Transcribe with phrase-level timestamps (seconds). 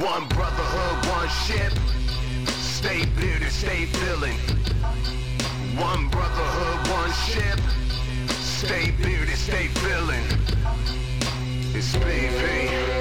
[0.00, 1.70] One brotherhood, one ship.
[2.48, 4.38] Stay bearded, stay feeling.
[5.76, 7.60] One brotherhood, one ship.
[8.30, 10.24] Stay bearded, stay feeling.
[11.74, 12.91] It's BV.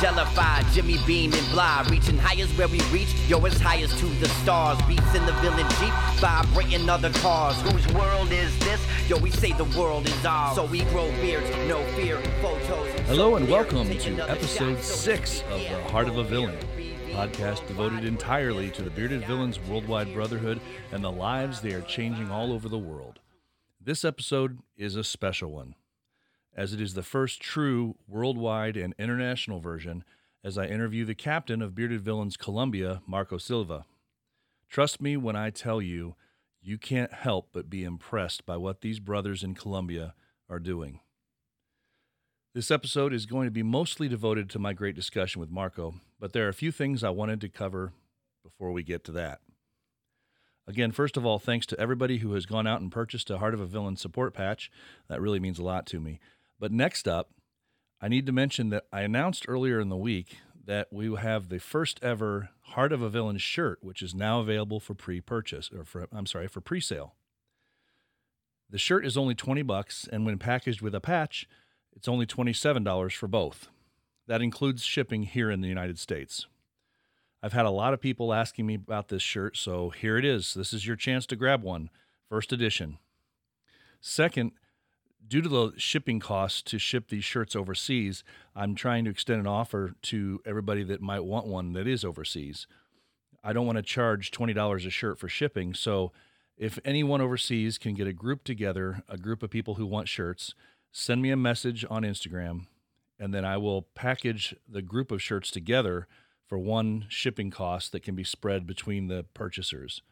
[0.00, 3.94] Jellified, Jimmy Beam and Bly, reaching high as where we reach, yo, as high as
[4.00, 4.80] to the stars.
[4.88, 7.60] Beats in the villain Jeep, vibrating other cars.
[7.60, 8.80] Whose world is this?
[9.10, 10.54] Yo, we say the world is ours.
[10.54, 12.88] So we grow beards, no fear, photos.
[13.08, 16.24] Hello and welcome to episode shot, six of The Heart of a.
[16.24, 16.56] Villain,
[17.10, 22.30] podcast devoted entirely to the bearded villains' worldwide brotherhood and the lives they are changing
[22.30, 23.18] all over the world.
[23.78, 25.74] This episode is a special one,
[26.56, 30.04] as it is the first true worldwide and international version
[30.42, 33.84] as I interview the captain of Bearded Villains Colombia, Marco Silva.
[34.68, 36.16] Trust me when I tell you,
[36.62, 40.14] you can't help but be impressed by what these brothers in Colombia
[40.48, 41.00] are doing.
[42.54, 46.32] This episode is going to be mostly devoted to my great discussion with Marco, but
[46.32, 47.92] there are a few things I wanted to cover
[48.42, 49.40] before we get to that.
[50.66, 53.54] Again, first of all, thanks to everybody who has gone out and purchased a Heart
[53.54, 54.70] of a Villain support patch.
[55.08, 56.20] That really means a lot to me.
[56.60, 57.30] But next up,
[58.02, 61.58] I need to mention that I announced earlier in the week that we have the
[61.58, 66.06] first ever Heart of a Villain shirt, which is now available for pre-purchase or for
[66.12, 67.14] I'm sorry, for pre-sale.
[68.68, 71.48] The shirt is only 20 bucks and when packaged with a patch,
[71.96, 73.68] it's only $27 for both.
[74.28, 76.46] That includes shipping here in the United States.
[77.42, 80.54] I've had a lot of people asking me about this shirt, so here it is.
[80.54, 81.88] This is your chance to grab one,
[82.28, 82.98] first edition.
[84.00, 84.52] Second,
[85.30, 89.46] due to the shipping costs to ship these shirts overseas, I'm trying to extend an
[89.46, 92.66] offer to everybody that might want one that is overseas.
[93.42, 96.10] I don't want to charge $20 a shirt for shipping, so
[96.58, 100.54] if anyone overseas can get a group together, a group of people who want shirts,
[100.90, 102.66] send me a message on Instagram,
[103.18, 106.08] and then I will package the group of shirts together
[106.48, 110.02] for one shipping cost that can be spread between the purchasers.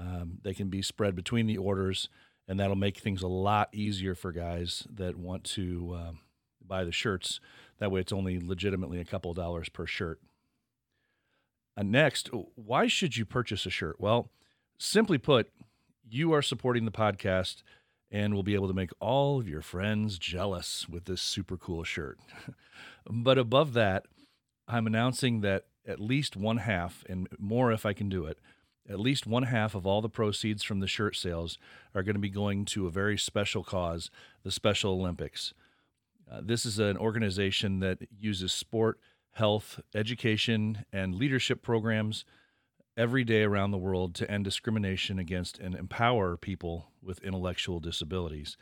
[0.00, 2.08] Um, they can be spread between the orders,
[2.48, 6.20] and that'll make things a lot easier for guys that want to um,
[6.64, 7.40] buy the shirts.
[7.78, 10.20] That way, it's only legitimately a couple dollars per shirt.
[11.76, 14.00] Uh, next, why should you purchase a shirt?
[14.00, 14.30] Well,
[14.78, 15.50] simply put,
[16.08, 17.62] you are supporting the podcast
[18.10, 21.84] and will be able to make all of your friends jealous with this super cool
[21.84, 22.18] shirt.
[23.10, 24.06] but above that,
[24.68, 28.38] I'm announcing that at least one half, and more if I can do it,
[28.88, 31.58] at least one half of all the proceeds from the shirt sales
[31.94, 34.10] are going to be going to a very special cause,
[34.42, 35.54] the Special Olympics.
[36.30, 38.98] Uh, this is an organization that uses sport,
[39.32, 42.24] health, education, and leadership programs
[42.96, 48.56] every day around the world to end discrimination against and empower people with intellectual disabilities.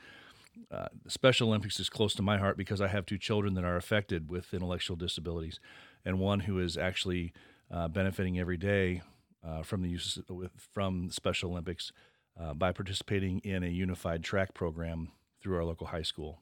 [0.71, 3.77] Uh, Special Olympics is close to my heart because I have two children that are
[3.77, 5.61] affected with intellectual disabilities,
[6.05, 7.33] and one who is actually
[7.71, 9.03] uh, benefiting every day
[9.47, 11.93] uh, from the use with, from Special Olympics
[12.41, 15.09] uh, by participating in a unified track program
[15.41, 16.41] through our local high school.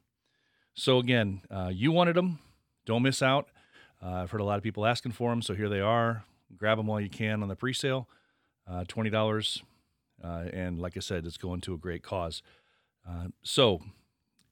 [0.75, 2.39] So again, uh, you wanted them,
[2.87, 3.49] don't miss out.
[4.03, 6.25] Uh, I've heard a lot of people asking for them, so here they are.
[6.57, 8.09] Grab them while you can on the pre-sale,
[8.69, 9.63] uh, twenty dollars,
[10.23, 12.43] uh, and like I said, it's going to a great cause.
[13.43, 13.81] So,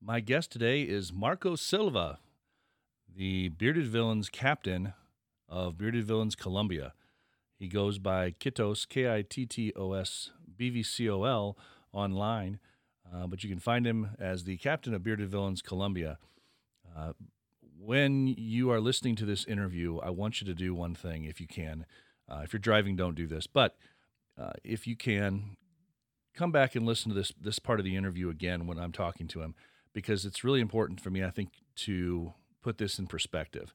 [0.00, 2.20] My guest today is Marco Silva,
[3.12, 4.92] the Bearded Villains captain
[5.48, 6.94] of Bearded Villains Colombia.
[7.58, 11.58] He goes by Kittos, K I T T O S B V C O L,
[11.96, 12.58] online,
[13.12, 16.18] uh, but you can find him as the captain of Bearded Villains Colombia.
[16.96, 17.12] Uh,
[17.78, 21.40] when you are listening to this interview, I want you to do one thing if
[21.40, 21.86] you can.
[22.28, 23.76] Uh, if you're driving, don't do this, but
[24.38, 25.56] uh, if you can,
[26.34, 29.26] come back and listen to this this part of the interview again when I'm talking
[29.28, 29.54] to him
[29.94, 33.72] because it's really important for me, I think, to put this in perspective.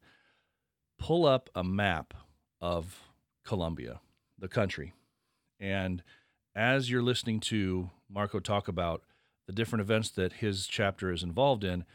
[0.99, 2.13] Pull up a map
[2.61, 2.99] of
[3.43, 4.01] Colombia,
[4.37, 4.93] the country,
[5.59, 6.03] and
[6.55, 9.03] as you're listening to Marco talk about
[9.47, 11.85] the different events that his chapter is involved in,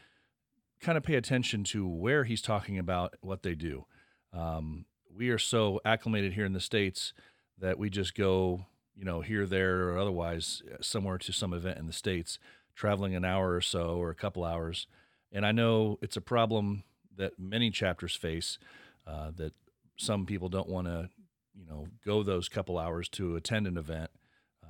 [0.79, 3.85] kind of pay attention to where he's talking about what they do.
[4.33, 7.13] Um, we are so acclimated here in the States
[7.57, 8.65] that we just go,
[8.95, 12.37] you know, here, there, or otherwise uh, somewhere to some event in the States,
[12.75, 14.87] traveling an hour or so or a couple hours.
[15.31, 16.83] And I know it's a problem
[17.15, 18.59] that many chapters face
[19.07, 19.53] uh, that
[19.97, 21.09] some people don't want to,
[21.55, 24.11] you know, go those couple hours to attend an event.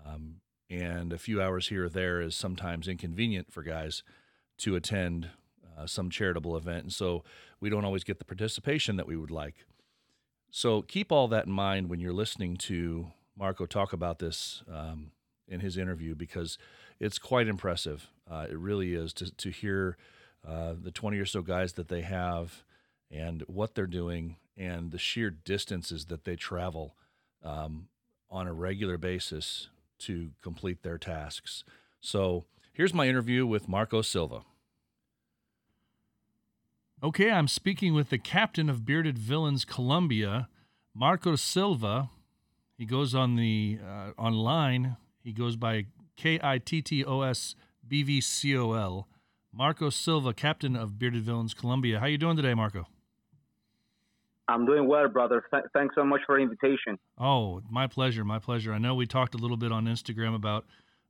[0.08, 4.04] Um, and a few hours here or there is sometimes inconvenient for guys
[4.60, 5.30] to attend
[5.78, 6.84] uh, some charitable event.
[6.84, 7.24] And so
[7.60, 9.66] we don't always get the participation that we would like.
[10.52, 13.08] So keep all that in mind when you're listening to
[13.38, 15.12] Marco talk about this um,
[15.48, 16.58] in his interview because
[17.00, 18.08] it's quite impressive.
[18.30, 19.98] Uh, it really is to, to hear
[20.48, 22.64] uh, the 20 or so guys that they have
[23.12, 26.96] and what they're doing and the sheer distances that they travel
[27.44, 27.88] um,
[28.30, 29.70] on a regular basis
[30.00, 31.64] to complete their tasks.
[32.02, 34.42] So here's my interview with Marco Silva.
[37.04, 40.50] Okay, I'm speaking with the captain of Bearded Villains Colombia,
[40.96, 42.10] Marco Silva.
[42.78, 44.98] He goes on the uh, online.
[45.24, 45.86] He goes by
[46.16, 47.56] K I T T O S
[47.88, 49.08] B V C O L.
[49.54, 52.00] Marco Silva, captain of Bearded Villains Colombia.
[52.00, 52.88] How you doing today, Marco?
[54.48, 55.44] I'm doing well, brother.
[55.52, 56.98] Th- thanks so much for the invitation.
[57.18, 58.24] Oh, my pleasure.
[58.24, 58.74] My pleasure.
[58.74, 60.66] I know we talked a little bit on Instagram about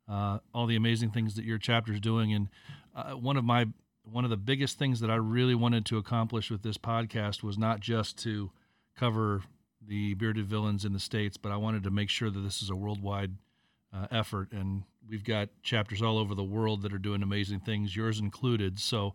[0.09, 2.47] uh, all the amazing things that your chapter is doing, and
[2.95, 3.67] uh, one of my
[4.03, 7.57] one of the biggest things that I really wanted to accomplish with this podcast was
[7.57, 8.51] not just to
[8.95, 9.41] cover
[9.85, 12.69] the bearded villains in the states, but I wanted to make sure that this is
[12.69, 13.33] a worldwide
[13.93, 17.95] uh, effort, and we've got chapters all over the world that are doing amazing things,
[17.95, 18.79] yours included.
[18.79, 19.13] So,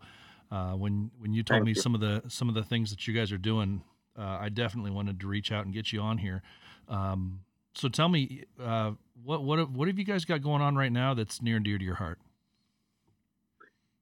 [0.51, 1.81] uh, when when you told Thank me you.
[1.81, 3.81] some of the some of the things that you guys are doing,
[4.17, 6.41] uh, I definitely wanted to reach out and get you on here.
[6.87, 7.39] Um,
[7.73, 8.91] so, tell me, uh,
[9.23, 11.77] what what what have you guys got going on right now that's near and dear
[11.77, 12.19] to your heart?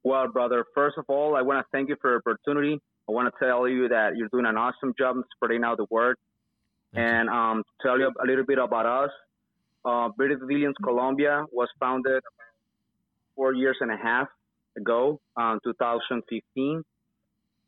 [0.04, 2.82] Well, brother, first of all, I want to thank you for the opportunity.
[3.08, 6.18] I want to tell you that you're doing an awesome job spreading out the word
[6.94, 9.12] Thank and um, tell you a little bit about us.
[9.86, 12.24] Uh, Bearded Villains Colombia was founded
[13.36, 14.28] four years and a half
[14.78, 16.84] ago, um, 2015.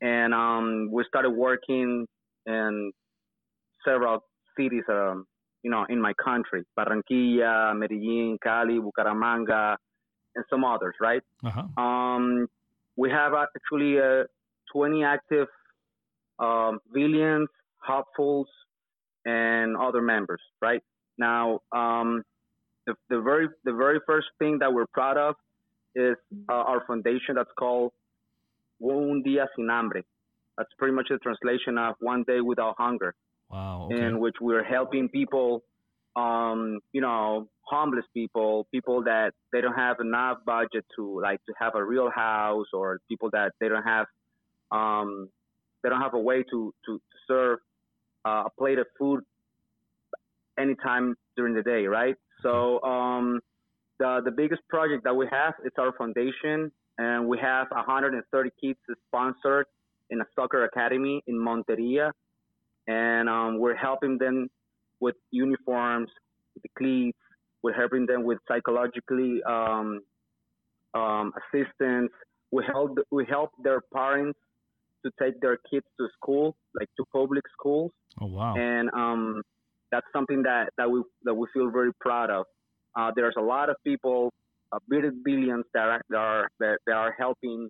[0.01, 2.07] And um, we started working
[2.45, 2.91] in
[3.85, 4.23] several
[4.57, 5.25] cities, um,
[5.63, 9.75] you know, in my country, Barranquilla, Medellin, Cali, Bucaramanga,
[10.35, 11.21] and some others, right?
[11.43, 11.81] Uh-huh.
[11.81, 12.47] Um,
[12.95, 14.23] we have actually uh,
[14.73, 15.47] 20 active
[16.39, 18.47] um, villains, hopefuls,
[19.25, 20.41] and other members.
[20.61, 20.81] Right
[21.17, 22.23] now, um,
[22.85, 25.35] the, the very the very first thing that we're proud of
[25.95, 26.15] is
[26.49, 27.91] uh, our foundation that's called
[28.81, 30.03] Un Día Sin Hambre.
[30.57, 33.15] That's pretty much the translation of One Day Without Hunger
[33.49, 33.89] Wow.
[33.91, 34.05] Okay.
[34.05, 35.63] in which we're helping people,
[36.15, 41.53] um, you know, homeless people, people that they don't have enough budget to like to
[41.59, 44.07] have a real house, or people that they don't have,
[44.71, 45.29] um,
[45.83, 47.59] they don't have a way to to, to serve
[48.25, 49.21] uh, a plate of food
[50.57, 52.15] anytime during the day, right?
[52.41, 53.39] So um,
[53.99, 58.79] the the biggest project that we have is our foundation, and we have 130 kids
[59.07, 59.67] sponsored
[60.09, 62.11] in a soccer academy in Monteria
[62.87, 64.47] and um, we're helping them
[64.99, 66.09] with uniforms,
[66.53, 67.17] with the cleats.
[67.61, 70.01] We're helping them with psychologically um,
[70.93, 72.11] um, assistance.
[72.51, 74.37] We help we help their parents
[75.05, 77.91] to take their kids to school, like to public schools,
[78.21, 78.55] oh wow.
[78.55, 79.41] and um,
[79.91, 82.45] that's something that, that we that we feel very proud of.
[82.95, 84.31] Uh, there's a lot of people,
[84.71, 87.69] uh, bearded villains that are that are, that, that are helping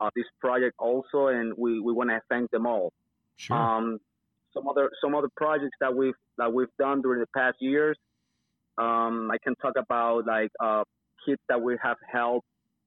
[0.00, 2.92] uh, this project also, and we, we want to thank them all.
[3.36, 3.56] Sure.
[3.56, 3.98] Um,
[4.54, 7.96] some other some other projects that we've that we've done during the past years.
[8.78, 10.84] Um, I can talk about like uh,
[11.26, 12.46] kids that we have helped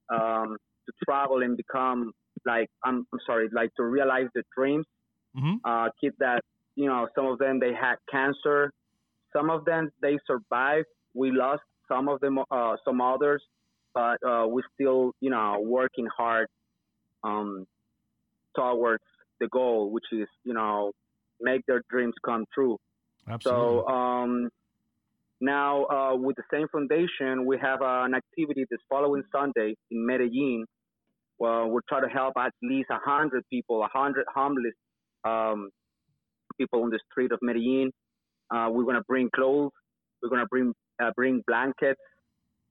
[0.09, 2.11] um, to travel and become
[2.45, 4.85] like I'm, I'm sorry like to realize their dreams.
[5.35, 6.41] hmm Uh, kids that
[6.75, 8.71] you know some of them they had cancer,
[9.35, 10.87] some of them they survived.
[11.13, 13.43] We lost some of them, uh, some others,
[13.93, 16.47] but uh, we still you know working hard
[17.23, 17.65] um,
[18.55, 19.03] towards
[19.39, 20.91] the goal, which is you know
[21.39, 22.77] make their dreams come true.
[23.27, 23.61] Absolutely.
[23.61, 24.49] So um,
[25.39, 30.05] now uh, with the same foundation, we have uh, an activity this following Sunday in
[30.05, 30.65] Medellin.
[31.39, 34.73] Well, we're trying to help at least hundred people, hundred homeless
[35.23, 35.69] um,
[36.57, 37.91] people on the street of Medellin.
[38.53, 39.71] Uh, we're gonna bring clothes.
[40.21, 41.99] We're gonna bring uh, bring blankets,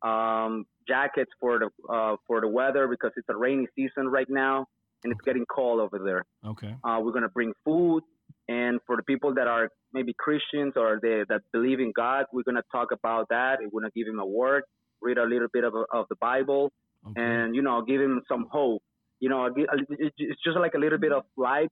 [0.03, 4.67] um, jackets for the uh, for the weather because it's a rainy season right now
[5.05, 6.25] and it's getting cold over there.
[6.47, 6.75] Okay.
[6.85, 8.03] Uh, we're gonna bring food,
[8.49, 12.43] and for the people that are maybe Christians or they that believe in God, we're
[12.45, 13.59] gonna talk about that.
[13.61, 14.65] We're gonna give him a word,
[15.01, 16.71] read a little bit of, of the Bible,
[17.09, 17.23] Okay.
[17.23, 18.83] and you know give him some hope.
[19.21, 21.71] You know, it's just like a little bit of light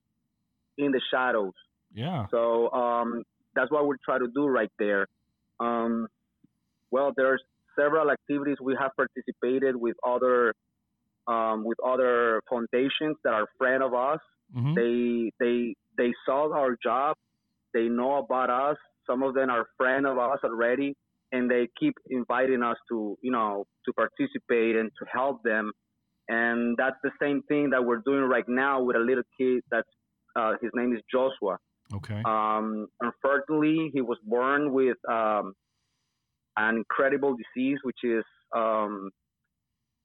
[0.78, 1.52] in the shadows.
[1.94, 2.26] yeah.
[2.30, 3.22] So um,
[3.54, 5.06] that's what we try to do right there.
[5.60, 6.06] Um,
[6.90, 7.42] well, there's
[7.78, 10.54] several activities we have participated with other
[11.26, 14.20] um, with other foundations that are friend of us.
[14.56, 14.74] Mhm.
[14.74, 17.16] They they they saw our job.
[17.74, 18.78] They know about us.
[19.06, 20.94] Some of them are friend of us already,
[21.32, 25.72] and they keep inviting us to you know to participate and to help them.
[26.28, 29.62] And that's the same thing that we're doing right now with a little kid.
[29.70, 29.88] That's
[30.36, 31.58] uh, his name is Joshua.
[31.94, 32.22] Okay.
[32.24, 35.54] Um, unfortunately, he was born with um,
[36.58, 38.24] an incredible disease, which is
[38.54, 39.10] um,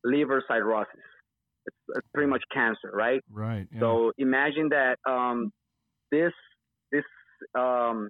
[0.03, 0.87] liver cirrhosis.
[1.65, 3.21] It's, it's pretty much cancer, right?
[3.31, 3.67] right.
[3.73, 3.79] Yeah.
[3.79, 5.51] So imagine that um,
[6.11, 6.33] this
[6.91, 7.03] this
[7.57, 8.09] um,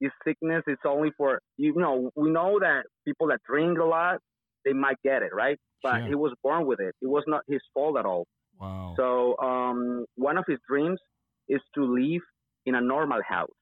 [0.00, 4.18] this sickness is only for you know we know that people that drink a lot
[4.64, 5.58] they might get it, right?
[5.82, 6.08] But Yeah.
[6.08, 6.94] he was born with it.
[7.00, 8.26] It was not his fault at all.
[8.60, 8.94] wow.
[8.96, 11.00] So um, one of his dreams
[11.48, 12.22] is to live
[12.66, 13.56] in a normal house.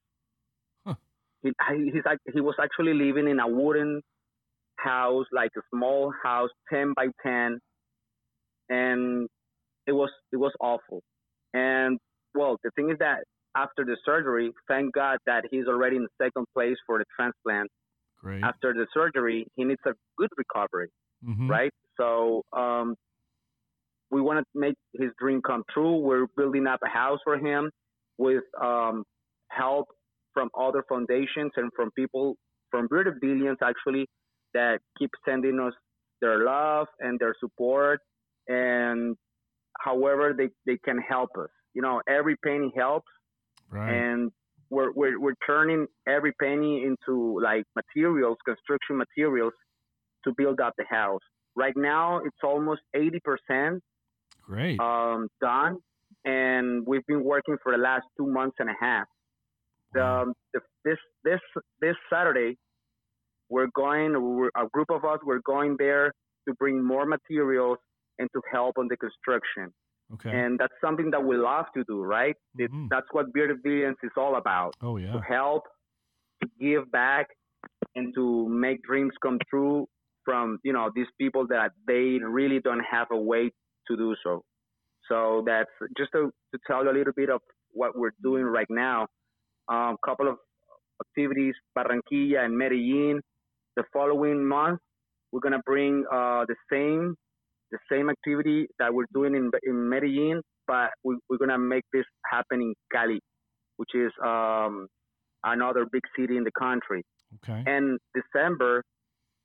[1.43, 4.01] He, he- he's like he was actually living in a wooden
[4.77, 7.59] house, like a small house, ten by ten,
[8.69, 9.27] and
[9.87, 11.01] it was it was awful.
[11.53, 11.97] And
[12.35, 13.23] well, the thing is that
[13.55, 17.69] after the surgery, thank God that he's already in second place for the transplant.
[18.21, 18.43] Great.
[18.43, 20.89] After the surgery, he needs a good recovery
[21.25, 21.49] Mhm.
[21.49, 21.71] right?
[21.97, 22.95] So um,
[24.11, 25.97] we want to make his dream come true.
[25.97, 27.69] We're building up a house for him
[28.17, 29.03] with um,
[29.49, 29.87] help
[30.33, 32.35] from other foundations and from people
[32.71, 34.07] from Villains actually
[34.53, 35.73] that keep sending us
[36.21, 37.99] their love and their support
[38.47, 39.15] and
[39.79, 41.49] however they, they can help us.
[41.73, 43.07] You know, every penny helps
[43.71, 43.93] Right.
[43.93, 44.31] and
[44.71, 49.53] we're, we're, we're turning every penny into like materials, construction materials
[50.23, 51.21] to build up the house.
[51.55, 53.79] Right now, it's almost 80%
[54.43, 54.79] Great.
[54.79, 55.77] um, done,
[56.25, 59.05] and we've been working for the last two months and a half.
[59.95, 61.39] Um, the, this this
[61.81, 62.57] this Saturday,
[63.49, 64.11] we're going.
[64.21, 65.19] We're, a group of us.
[65.25, 66.11] We're going there
[66.47, 67.77] to bring more materials
[68.19, 69.73] and to help on the construction.
[70.13, 70.31] okay.
[70.31, 72.35] And that's something that we love to do, right?
[72.57, 72.89] It, Mhm.
[72.89, 75.11] that's what Bearded Villains is all about oh yeah.
[75.13, 75.63] to help,
[76.41, 77.27] to give back,
[77.95, 79.87] and to make dreams come true
[80.25, 83.51] from you know these people that they really don't have a way
[83.87, 84.43] to do so.
[85.07, 87.41] So that's just to, to tell you a little bit of
[87.71, 89.07] what we're doing right now.
[89.69, 90.37] A um, couple of
[91.05, 93.21] activities, Barranquilla and Medellin.
[93.75, 94.79] The following month,
[95.31, 97.15] we're gonna bring uh, the same
[97.71, 102.05] the same activity that we're doing in in Medellin, but we, we're gonna make this
[102.31, 103.19] happen in Cali,
[103.77, 104.87] which is um,
[105.43, 107.03] another big city in the country.
[107.43, 107.63] Okay.
[107.65, 108.83] And December,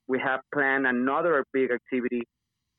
[0.07, 2.23] we have planned another big activity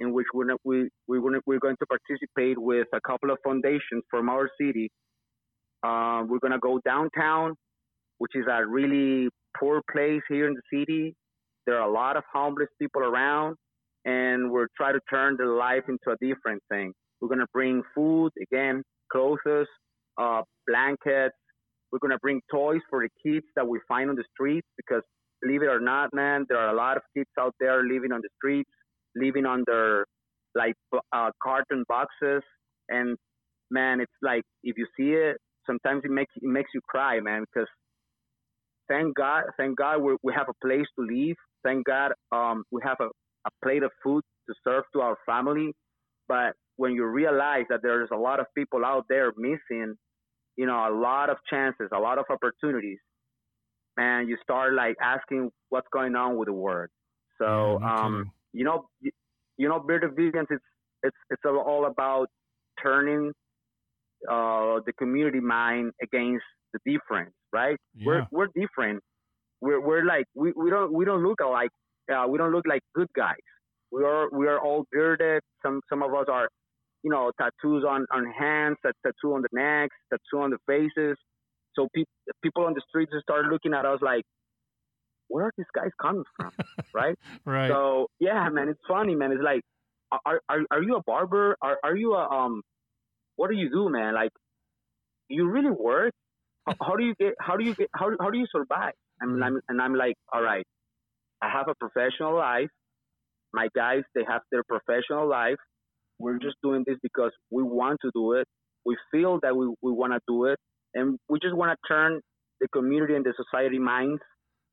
[0.01, 3.39] in which we're, not, we, we, we're we're going to participate with a couple of
[3.43, 4.91] foundations from our city.
[5.87, 7.55] Uh, we're to go downtown,
[8.19, 9.29] which is a really
[9.59, 11.15] poor place here in the city.
[11.67, 13.57] There are a lot of homeless people around,
[14.05, 16.93] and we're trying to turn their life into a different thing.
[17.21, 19.67] We're to bring food, again, clothes,
[20.19, 21.37] uh, blankets.
[21.93, 25.03] We're to bring toys for the kids that we find on the streets because
[25.43, 28.21] believe it or not, man, there are a lot of kids out there living on
[28.23, 28.71] the streets,
[29.15, 30.05] living under
[30.55, 30.75] like
[31.13, 32.43] uh, carton boxes,
[32.89, 33.17] and
[33.71, 37.45] man, it's like if you see it, sometimes it makes it makes you cry, man,
[37.45, 37.69] because
[38.89, 41.37] thank God, thank God we we have a place to live.
[41.65, 43.07] Thank God, um, we have a,
[43.47, 45.73] a plate of food to serve to our family.
[46.29, 49.97] But when you realize that there's a lot of people out there missing,
[50.57, 52.99] you know, a lot of chances, a lot of opportunities,
[53.97, 56.91] and you start like asking what's going on with the world.
[57.39, 59.11] So, Yeah, um, you know, you,
[59.57, 60.65] you know, Bearded Villains, it's
[61.03, 62.29] it's it's all about
[62.83, 63.33] turning
[64.29, 67.77] uh, the community mind against the difference, right?
[68.07, 69.03] We're we're different.
[69.61, 71.71] We're we're like we, we don't we don't look alike.
[72.13, 73.37] Uh, we don't look like good guys.
[73.93, 75.43] We are we are all bearded.
[75.65, 76.49] Some some of us are,
[77.03, 81.17] you know, tattoos on on hands, a tattoo on the necks, tattoo on the faces.
[81.75, 82.05] So pe-
[82.43, 84.25] people on the streets start looking at us like,
[85.29, 86.51] where are these guys coming from,
[86.95, 87.17] right?
[87.45, 87.71] Right.
[87.71, 89.33] So yeah, man, it's funny, man.
[89.33, 89.63] It's like,
[90.25, 91.57] are are are you a barber?
[91.63, 92.63] Are are you a um?
[93.37, 94.15] What do you do, man?
[94.15, 94.31] Like,
[95.29, 96.13] you really work?
[96.67, 97.35] How, how do you get?
[97.41, 97.89] How do you get?
[97.95, 98.95] How how do you survive?
[99.21, 99.43] And mm-hmm.
[99.43, 100.67] I'm and I'm like, all right,
[101.43, 102.69] I have a professional life,
[103.53, 105.57] my guys they have their professional life.
[106.19, 108.47] We're just doing this because we want to do it.
[108.85, 110.59] We feel that we, we want to do it,
[110.95, 112.21] and we just want to turn
[112.61, 114.23] the community and the society minds,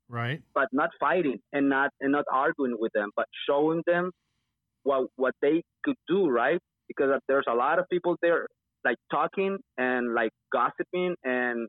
[0.10, 0.42] Right.
[0.54, 4.12] but not fighting and not and not arguing with them, but showing them
[4.84, 6.60] what what they could do, right?
[6.96, 8.48] Because there's a lot of people there
[8.86, 11.68] like talking and like gossiping and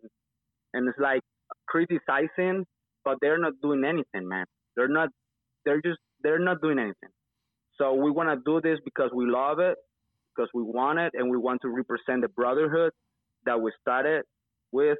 [0.72, 1.22] and it's like
[1.68, 2.64] criticizing,
[3.04, 4.46] but they're not doing anything, man.
[4.76, 5.08] They're not.
[5.64, 5.98] They're just.
[6.22, 7.10] They're not doing anything.
[7.78, 9.76] So we want to do this because we love it,
[10.34, 12.92] because we want it, and we want to represent the brotherhood
[13.46, 14.24] that we started
[14.72, 14.98] with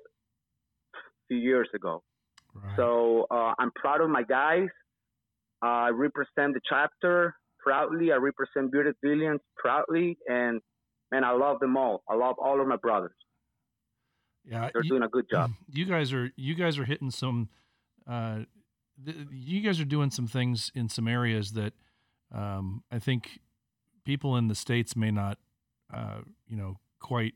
[0.95, 2.03] a few years ago.
[2.55, 2.77] Right.
[2.77, 4.69] So uh, I'm proud of my guys.
[5.63, 7.35] I represent the chapter
[7.65, 8.13] proudly.
[8.13, 10.61] I represent Bearded Villains proudly, and
[11.11, 12.03] man, I love them all.
[12.09, 13.17] I love all of my brothers.
[14.45, 14.69] yeah.
[14.73, 15.51] They're you- doing a good job.
[15.73, 17.49] you guys are you guys are hitting some
[18.07, 18.41] uh
[19.05, 21.73] th- you guys are doing some things in some areas that
[22.33, 23.41] um i think
[24.05, 25.39] people in the states may not
[25.93, 27.33] uh you know quite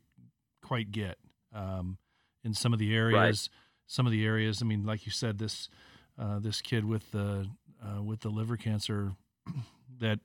[0.62, 1.16] quite get
[1.54, 1.96] um
[2.44, 3.48] in some of the areas
[3.86, 5.70] some of the areas i mean like you said this
[6.18, 7.48] uh this kid with the
[7.82, 9.12] uh with the liver cancer
[10.00, 10.20] that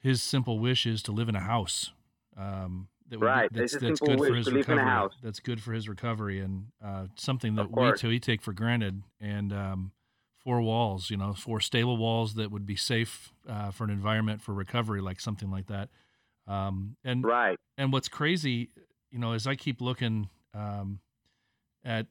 [0.00, 1.92] his simple wish is to live in a house
[2.36, 3.48] um that would be- Right.
[3.52, 6.40] that's, that's good for his to live in a recovery that's good for his recovery
[6.40, 9.92] and uh, something that we, too we take for granted and um,
[10.44, 14.40] four walls you know four stable walls that would be safe uh, for an environment
[14.42, 15.88] for recovery like something like that
[16.46, 17.56] um, and Right.
[17.76, 18.68] and what's crazy
[19.10, 21.00] you know as i keep looking um,
[21.84, 22.06] at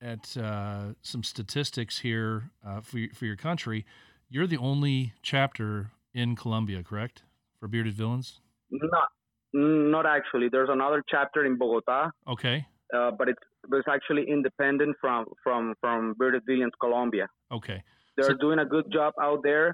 [0.00, 3.84] at uh, some statistics here uh, for, for your country
[4.32, 5.68] you're the only chapter
[6.14, 7.22] in colombia correct
[7.58, 9.08] for bearded villains Not,
[9.52, 10.48] not actually.
[10.54, 15.74] There's another chapter in Bogota, okay uh, but it's but it's actually independent from from
[15.82, 17.26] from Bearded Villains Colombia.
[17.58, 17.78] okay
[18.16, 19.68] They're So- doing a good job out there.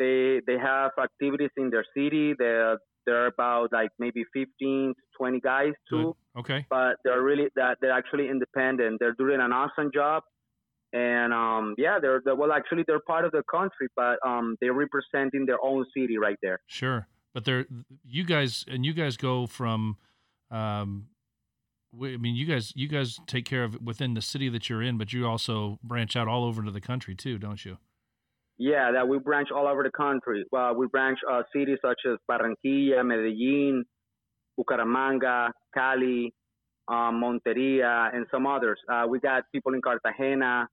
[0.00, 2.26] They they have activities in their city.
[2.40, 7.48] They're they're about like maybe 15 to 20 guys good too, okay but they're really
[7.60, 8.92] that they're actually independent.
[9.00, 10.22] They're doing an awesome job.
[10.92, 12.52] And um, yeah, they're, they're well.
[12.52, 16.60] Actually, they're part of the country, but um, they're representing their own city right there.
[16.66, 17.66] Sure, but they're
[18.06, 19.98] you guys, and you guys go from,
[20.50, 21.08] um,
[21.94, 24.82] I mean, you guys, you guys take care of it within the city that you're
[24.82, 27.76] in, but you also branch out all over into the country too, don't you?
[28.56, 30.44] Yeah, that we branch all over the country.
[30.50, 33.84] Well, we branch uh, cities such as Barranquilla, Medellin,
[34.58, 36.32] Bucaramanga, Cali,
[36.88, 38.80] um, Monteria, and some others.
[38.90, 40.66] Uh, we got people in Cartagena.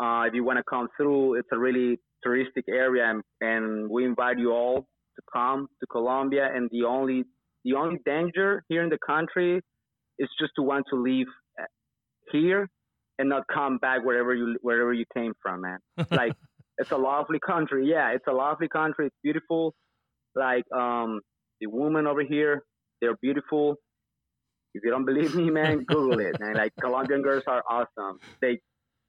[0.00, 4.04] Uh, if you want to come through, it's a really touristic area, and, and we
[4.04, 4.86] invite you all
[5.16, 6.48] to come to Colombia.
[6.54, 7.24] And the only
[7.64, 9.60] the only danger here in the country
[10.18, 11.26] is just to want to leave
[11.60, 11.64] uh,
[12.32, 12.68] here
[13.18, 15.78] and not come back wherever you wherever you came from, man.
[16.10, 16.32] Like
[16.78, 17.86] it's a lovely country.
[17.86, 19.06] Yeah, it's a lovely country.
[19.06, 19.74] It's beautiful.
[20.34, 21.20] Like um,
[21.60, 22.62] the women over here,
[23.00, 23.76] they're beautiful.
[24.72, 26.40] If you don't believe me, man, Google it.
[26.40, 28.20] Man, like Colombian girls are awesome.
[28.40, 28.60] They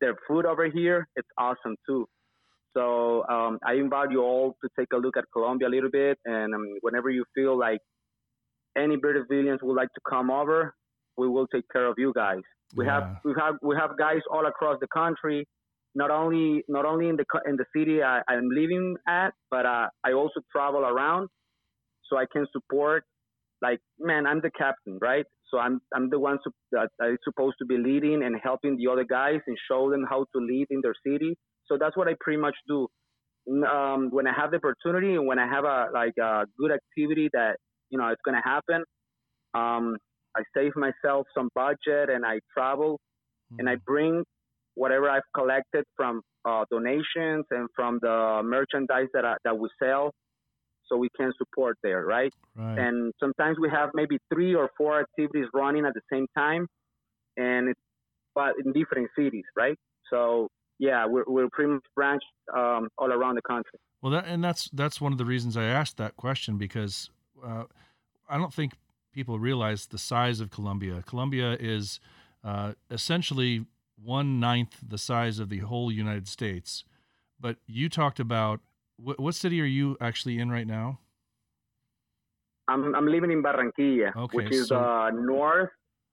[0.02, 2.08] their food over here, it's awesome too.
[2.78, 6.18] So um, I invite you all to take a look at Colombia a little bit,
[6.26, 7.80] and um, whenever you feel like
[8.78, 10.74] any Bearded Villains would like to come over,
[11.18, 12.42] we will take care of you guys.
[12.76, 12.94] We Yeah.
[12.94, 15.46] have we have we have guys all across the country
[15.96, 19.88] not only not only in the in the city I, I'm living at, but uh,
[20.06, 21.30] I also travel around,
[22.10, 23.04] so I can support.
[23.62, 25.26] Like, man, I'm the captain, right?
[25.52, 26.38] So I'm I'm the one
[26.72, 30.26] that is supposed to be leading and helping the other guys and show them how
[30.34, 31.36] to lead in their city.
[31.66, 32.88] So that's what I pretty much do.
[33.66, 37.30] Um, when I have the opportunity and when I have a like a good activity
[37.34, 37.58] that
[37.90, 38.84] you know it's gonna happen,
[39.54, 39.98] um,
[40.38, 43.00] I save myself some budget and I travel
[43.60, 44.24] and I bring
[44.76, 50.12] whatever I've collected from uh, donations and from the merchandise that I, that we sell,
[50.92, 52.34] so we can support there, right?
[52.56, 52.78] right.
[52.78, 56.68] And sometimes we have maybe three or four activities running at the same time,
[57.38, 57.80] and it's,
[58.36, 59.78] but in different cities, right?
[60.10, 60.50] So
[60.80, 62.26] yeah, we're we're pretty much branched
[62.56, 63.80] um, all around the country.
[64.02, 67.10] Well, that and that's that's one of the reasons I asked that question because
[67.46, 67.64] uh,
[68.30, 68.74] I don't think
[69.14, 71.04] people realize the size of Colombia.
[71.06, 72.00] Colombia is
[72.44, 73.66] uh, essentially
[74.04, 76.84] one ninth the size of the whole United States.
[77.40, 78.62] But you talked about
[79.04, 81.00] what, what city are you actually in right now?
[82.68, 85.70] I'm I'm living in Barranquilla, Okay, which is so- uh, north.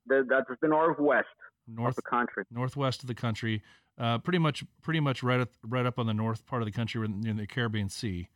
[0.07, 1.27] The, that's the northwest
[1.67, 2.45] North of the country.
[2.51, 3.63] northwest of the country,
[3.99, 6.73] uh, pretty much pretty much right up, right up on the north part of the
[6.73, 8.29] country in the Caribbean Sea.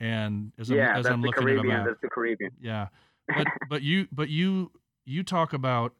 [0.00, 1.76] And as yeah, I'm, as that's I'm the looking at a Caribbean.
[1.76, 2.50] map, That's the Caribbean.
[2.62, 2.88] Yeah,
[3.28, 4.72] but but you but you
[5.04, 5.92] you talk about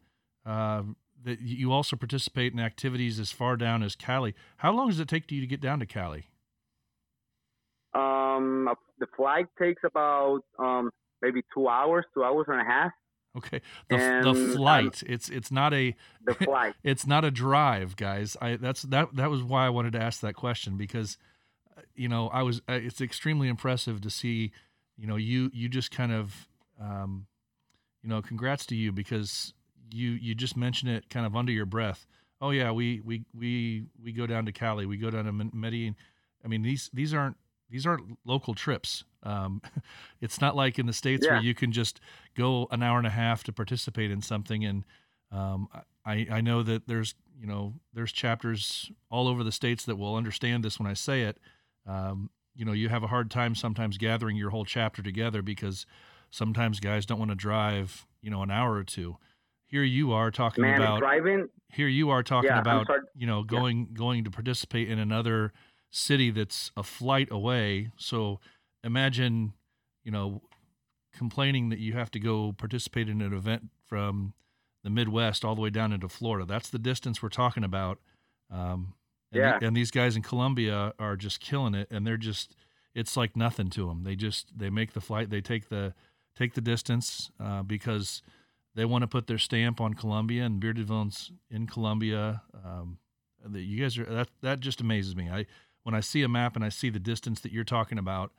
[0.46, 0.82] uh,
[1.24, 4.34] that you also participate in activities as far down as Cali.
[4.56, 6.28] How long does it take you to get down to Cali?
[8.42, 12.92] Um, Um, the flight takes about um, maybe two hours, two hours and a half.
[13.36, 15.02] Okay, the, And, the um, flight.
[15.06, 16.74] it's it's not a The flight.
[16.84, 18.36] it's not a drive, guys.
[18.40, 21.16] I that's that that was why I wanted to ask that question because
[21.76, 24.52] uh, you know I was uh, it's extremely impressive to see
[24.98, 26.46] you know you you just kind of
[26.78, 27.26] um,
[28.02, 29.54] you know congrats to you because
[29.90, 32.06] you you just mentioned it kind of under your breath.
[32.40, 35.96] Oh yeah, we we we we go down to Cali, we go down to Medellin.
[36.44, 37.36] I mean these these aren't
[37.72, 39.04] these aren't local trips.
[39.24, 39.60] Um,
[40.20, 42.00] it's not like in the states where you can just
[42.36, 44.84] go an hour and a half to participate in something and
[45.32, 45.68] um,
[46.04, 50.14] I, I know that there's you know there's chapters all over the states that will
[50.14, 51.38] understand this when I say it.
[51.86, 55.86] Um, you know, you have a hard time sometimes gathering your whole chapter together because
[56.30, 59.16] sometimes guys don't want to drive you know an hour or two.
[59.66, 61.48] Here you are talking Man, about driving.
[61.70, 65.52] here you are talking Yeah, about you know going going to participate in another
[65.92, 67.92] city that's a flight away.
[67.96, 68.40] So
[68.82, 69.52] imagine
[70.02, 70.42] you know
[71.12, 74.32] complaining that you have to go participate in an event from
[74.82, 76.46] the Midwest all the way down into Florida.
[76.46, 77.98] That's the distance we're talking about.
[78.50, 78.94] Um,
[79.30, 79.58] and, Yeah.
[79.58, 82.56] the- and these guys in Colombia are just killing it, and they're just
[82.94, 84.02] it's like nothing to them.
[84.02, 85.94] They just they make the flight, they take the
[86.34, 88.22] take the distance uh, because
[88.74, 92.42] they want to put their stamp on Colombia and Bearded Villains in Colombia.
[92.64, 92.98] Um,
[93.44, 95.28] that you guys are that that just amazes me.
[95.30, 95.46] I
[95.84, 98.32] when I see a map and I see the distance that you're talking about,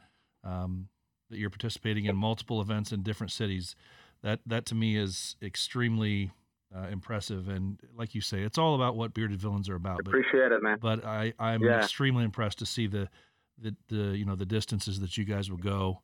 [0.43, 0.87] um,
[1.29, 3.75] that you're participating in multiple events in different cities,
[4.21, 6.31] that that to me is extremely
[6.75, 7.47] uh, impressive.
[7.47, 9.97] And like you say, it's all about what Bearded Villains are about.
[9.97, 10.77] But Appreciate it, man.
[10.79, 11.83] but I I'm Yeah.
[11.83, 13.09] extremely impressed to see the
[13.57, 16.01] the the you know the distances that you guys will go,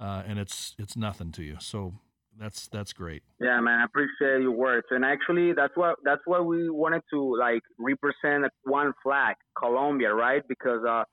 [0.00, 1.56] uh, and it's it's nothing to you.
[1.60, 1.94] So
[2.38, 3.22] that's that's great.
[3.40, 4.86] Yeah, man, I appreciate your words.
[4.90, 10.42] And actually, that's what that's what we wanted to like represent one flag, Colombia, right?
[10.48, 11.04] Because uh,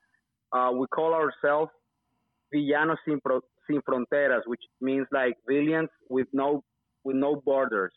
[0.56, 1.70] uh, we call ourselves
[2.54, 6.62] Villanos sin, Pro- sin fronteras, which means like villains with no
[7.04, 7.92] with no borders,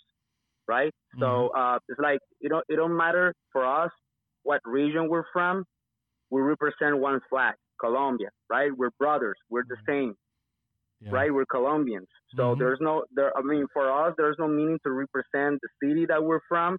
[0.68, 0.94] right?
[1.20, 3.92] So uh, it's like it don't it don't matter for us
[4.44, 5.65] what region we're from.
[6.32, 8.72] We represent one flag, Colombia, right?
[8.76, 9.38] We're brothers.
[9.50, 10.15] We're the same
[11.01, 11.12] Yeah.
[11.12, 11.33] right?
[11.33, 12.07] We're Colombians.
[12.35, 12.59] So Mhm.
[12.59, 16.23] there's no there I mean for us there's no meaning to represent the city that
[16.23, 16.77] we're from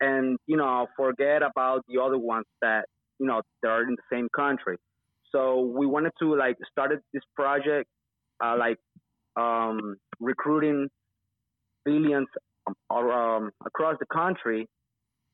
[0.00, 2.86] and you know forget about the other ones that
[3.18, 4.76] you know that are in the same country.
[5.32, 7.88] So we wanted to like started this project
[8.44, 8.78] uh, like
[9.36, 10.88] um, recruiting
[11.84, 12.28] billions
[12.66, 14.66] um, or, um, across the country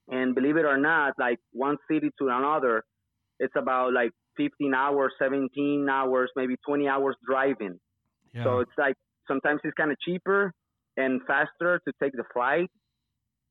[0.08, 2.82] and believe it or not like one city to another
[3.38, 7.78] it's about like 15 hours 17 hours maybe 20 hours driving
[8.34, 8.44] Yeah.
[8.44, 8.94] so it's like
[9.28, 10.52] sometimes it's kind of cheaper
[10.96, 12.70] and faster to take the flight,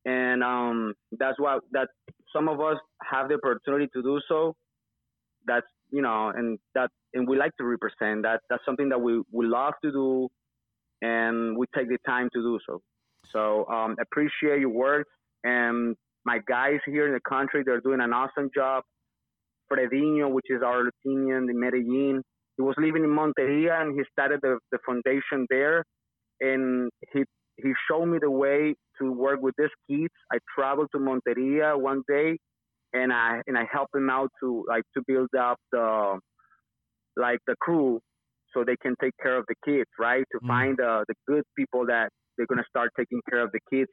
[0.04, 1.88] and um, that's why that
[2.32, 2.76] some of us
[3.10, 4.54] have the opportunity to do so.
[5.46, 8.40] That's you know, and that and we like to represent that.
[8.48, 10.28] That's something that we we love to do,
[11.00, 12.80] and we take the time to do so.
[13.32, 15.06] So um, appreciate your work
[15.44, 17.62] and my guys here in the country.
[17.64, 18.84] They're doing an awesome job.
[19.72, 22.22] Fredinho, which is our Latinian in Medellin,
[22.62, 25.84] he was living in Monteria and he started the, the foundation there
[26.40, 27.24] and he
[27.58, 30.14] he showed me the way to work with these kids.
[30.32, 32.38] I traveled to Monteria one day
[32.92, 36.20] and I and I helped him out to like to build up the
[37.16, 38.00] like the crew
[38.52, 40.24] so they can take care of the kids, right?
[40.32, 40.48] To Mm.
[40.48, 43.90] find the the good people that they're gonna start taking care of the kids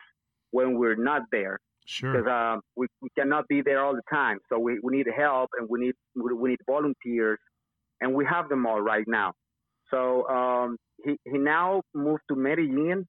[0.51, 2.23] when we're not there sure.
[2.23, 4.39] because um, we, we cannot be there all the time.
[4.51, 7.39] So we, we need help and we need we need volunteers,
[8.01, 9.33] and we have them all right now.
[9.91, 13.07] So um, he he now moved to Medellin,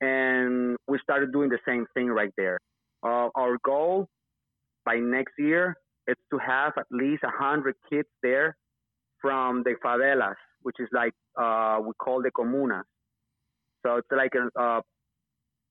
[0.00, 2.58] and we started doing the same thing right there.
[3.02, 4.06] Uh, our goal
[4.84, 8.56] by next year is to have at least a hundred kids there
[9.20, 12.82] from the favelas, which is like uh, we call the comunas.
[13.84, 14.80] So it's like a uh,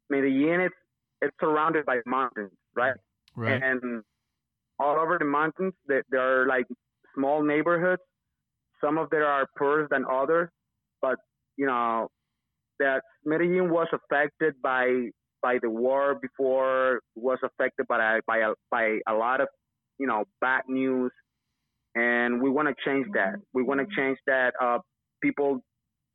[0.09, 0.61] Medellin.
[0.61, 0.75] It's
[1.21, 2.95] it's surrounded by mountains, right?
[3.35, 3.61] right.
[3.63, 4.03] And
[4.79, 6.65] all over the mountains, there, there are like
[7.15, 8.01] small neighborhoods.
[8.83, 10.49] Some of them are poorer than others,
[11.01, 11.17] but
[11.57, 12.09] you know
[12.79, 15.09] that Medellin was affected by
[15.41, 19.47] by the war before, was affected by by a, by a lot of
[19.99, 21.11] you know bad news,
[21.95, 23.35] and we want to change that.
[23.53, 24.53] We want to change that.
[24.61, 24.79] Uh,
[25.21, 25.63] people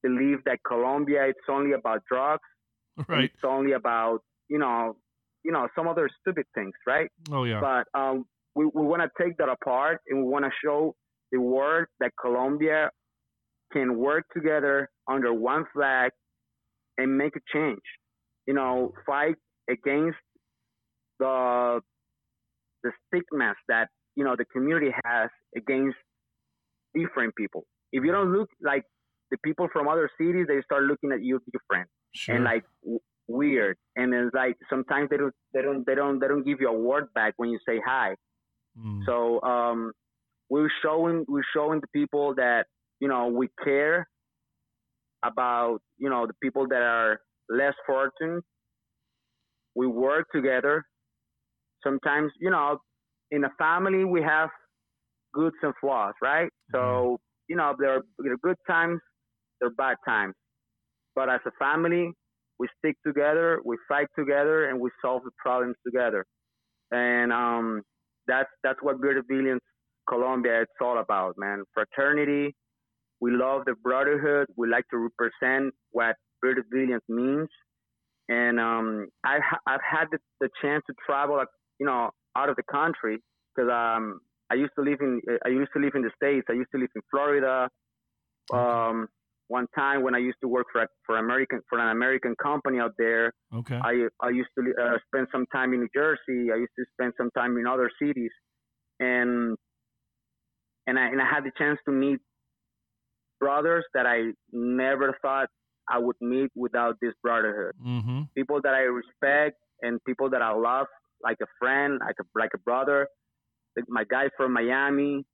[0.03, 2.43] believe that Colombia it's only about drugs.
[3.09, 3.25] right.
[3.25, 4.97] It's only about you know,
[5.45, 7.11] you know, some other stupid things, right?
[7.31, 7.61] Oh yeah.
[7.61, 10.95] But um, we we want to take that apart and we want to show
[11.33, 12.91] the world that Colombia
[13.73, 16.11] can work together under one flag
[16.97, 17.83] and make a change.
[18.47, 19.37] You know, fight
[19.71, 20.19] against
[21.19, 21.81] the
[22.83, 25.97] the stigmas that you know the community has against
[26.95, 27.65] different people.
[27.93, 28.85] if you don't look like
[29.31, 32.35] the people from other cities, they start looking at you different Sure.
[32.35, 33.77] and like w- weird.
[33.97, 36.79] And it's like sometimes they don't they don't they don't they don't give you a
[36.79, 38.15] word back when you say hi.
[38.79, 39.05] Mm.
[39.07, 39.93] So um,
[40.51, 42.67] we're showing we're showing the people that
[43.01, 44.07] you know we care
[45.25, 48.45] about you know the people that are less fortunate.
[49.75, 50.85] We work together.
[51.85, 52.79] Sometimes you know
[53.31, 54.51] in a family we have
[55.35, 56.51] goods and flaws, right?
[56.73, 59.01] So you know there are, there are good times,
[59.61, 60.35] there are bad times,
[61.15, 62.13] but as a family
[62.59, 66.25] we stick together, we fight together, and we solve the problems together.
[66.91, 67.83] And um,
[68.27, 69.61] that's that's what Bearded Villains
[70.09, 71.65] Colombia it's all about, man.
[71.75, 72.55] Fraternity.
[73.21, 74.47] We love the brotherhood.
[74.57, 77.49] We like to represent what Villains means.
[78.29, 81.49] And um, I, I've had the, the chance to travel, like,
[81.81, 83.19] you know, out of the country
[83.55, 86.47] because um, I used to live in I used to live in the states.
[86.49, 87.69] I used to live in Florida.
[88.53, 89.09] Um,
[89.49, 92.79] one time when I used to work for a, for American for an American company
[92.79, 93.81] out there, Okay.
[93.83, 96.53] I I used to uh, spend some time in New Jersey.
[96.53, 98.31] I used to spend some time in other cities,
[99.01, 99.57] and
[100.89, 102.19] and I and I had the chance to meet
[103.41, 105.49] brothers that I never thought
[105.89, 107.75] I would meet without this brotherhood.
[107.85, 108.23] mm-hmm.
[108.37, 110.87] People that I respect and people that I love,
[111.23, 113.01] like a friend, like a like a brother.
[113.77, 115.25] Like my guy from Miami,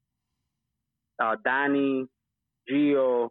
[1.22, 2.04] uh, Danny,
[2.70, 3.28] Gio,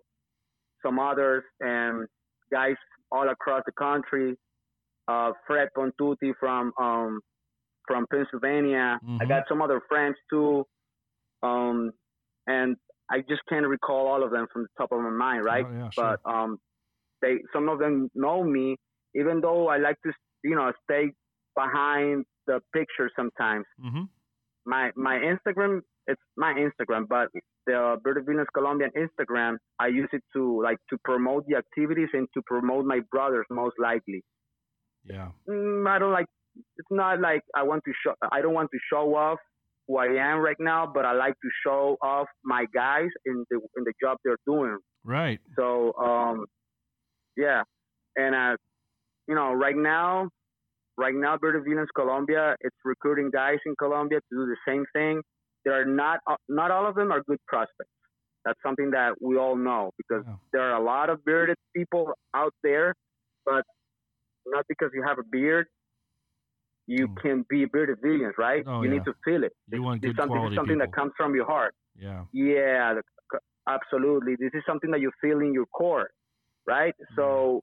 [0.83, 2.07] some others, and
[2.51, 2.77] guys
[3.12, 4.36] all across the country.
[5.07, 7.19] Uh, Fred Pontuti from um,
[7.88, 8.97] from Pennsylvania.
[9.03, 9.27] I Mhm.
[9.33, 10.65] got some other friends too,
[11.43, 11.91] um,
[12.47, 12.75] and
[13.12, 15.65] I just can't recall all of them from the top of my mind, right?
[15.67, 16.17] Oh, yeah, sure.
[16.23, 16.58] But um,
[17.21, 18.77] they some of them know me,
[19.15, 20.12] even though I like to
[20.43, 21.12] you know stay
[21.56, 23.65] behind the picture sometimes.
[23.84, 24.03] mm-hmm.
[24.65, 27.29] My my Instagram it's my Instagram, but
[27.65, 32.27] the Bearded Villains Colombian Instagram I use it to like to promote the activities and
[32.34, 34.23] to promote my brothers most likely.
[35.06, 35.29] Yeah.
[35.49, 36.27] Mm, I don't like.
[36.77, 38.13] It's not like I want to show.
[38.32, 39.39] I don't want to show off
[39.88, 43.58] who I am right now, but I like to show off my guys in the
[43.78, 44.78] in the job they're doing.
[45.04, 45.39] Right.
[45.58, 46.46] So um,
[47.36, 47.63] yeah,
[48.15, 48.56] and uh,
[49.28, 50.30] you know, right now,
[50.98, 55.22] right now, Bearded Villains Colombia, it's recruiting guys in Colombia to do the same thing.
[55.65, 57.89] There are not uh, not all of them are good prospects.
[58.46, 62.54] That's something that we all know because there are a lot of bearded people out
[62.62, 62.93] there,
[63.46, 63.63] but
[64.46, 65.67] not because you have a beard,
[66.88, 67.22] you Mm.
[67.22, 68.63] can be bearded villains, right?
[68.67, 68.96] Oh, you yeah.
[68.98, 69.54] need to feel it.
[69.67, 71.74] You It's- want it's good something, quality something that comes from your heart.
[71.96, 72.26] Yeah.
[72.34, 73.00] Yeah,
[73.67, 74.36] absolutely.
[74.36, 76.10] This is something that you feel in your core,
[76.67, 76.96] right?
[77.15, 77.62] So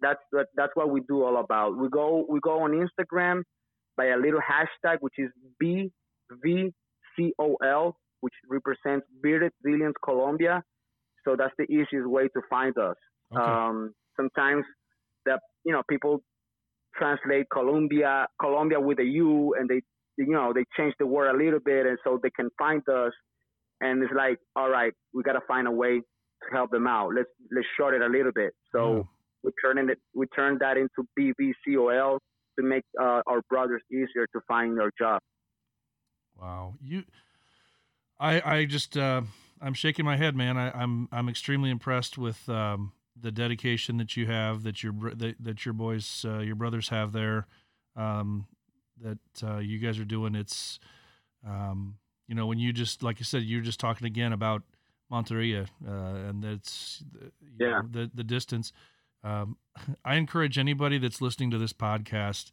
[0.00, 1.76] that's that, that's what we do all about.
[1.76, 3.42] We go we go on Instagram
[3.96, 5.30] by a little hashtag which is
[5.62, 10.62] BVCOL, which represents Bearded Villains Colombia.
[11.24, 12.96] So that's the easiest way to find us.
[13.34, 13.42] Okay.
[13.42, 14.64] Um, sometimes
[15.26, 16.22] that you know people
[16.98, 19.80] translate Colombia Columbia with a U, and they
[20.16, 23.12] you know they change the word a little bit, and so they can find us.
[23.80, 27.14] And it's like, all right, we gotta find a way to help them out.
[27.14, 28.52] Let's let's short it a little bit.
[28.72, 29.02] So Yeah.
[29.44, 32.18] we turn it we turn that into BVCOL
[32.58, 35.20] to make uh, our brothers easier to find their job.
[36.40, 36.74] Wow.
[36.82, 37.04] You
[38.18, 39.22] I I just uh
[39.60, 40.56] I'm shaking my head, man.
[40.56, 45.36] I, I'm I'm extremely impressed with um the dedication that you have, that your that,
[45.40, 47.46] that your boys, uh, your brothers have there,
[47.96, 48.46] um,
[49.02, 50.34] that uh, you guys are doing.
[50.34, 50.78] It's,
[51.46, 54.62] um, you know, when you just like I said, you're just talking again about
[55.10, 57.02] Monteria, uh, and that's
[57.58, 57.80] Yeah.
[57.82, 58.72] know, the the distance.
[59.24, 59.56] Um,
[60.04, 62.50] I encourage anybody that's listening to this podcast,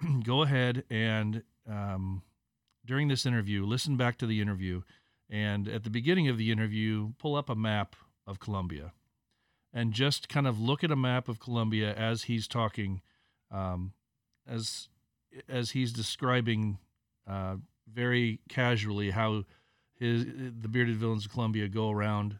[0.24, 2.22] go ahead and um,
[2.84, 4.82] during this interview, listen back to the interview,
[5.30, 8.92] and at the beginning of the interview, pull up a map of Colombia,
[9.76, 13.02] and just kind of look at a map of Colombia as he's talking,
[13.50, 13.92] um,
[14.48, 14.88] as
[15.50, 16.78] as he's describing
[17.28, 19.44] uh, very casually how
[19.94, 22.38] his the bearded villains of Colombia go around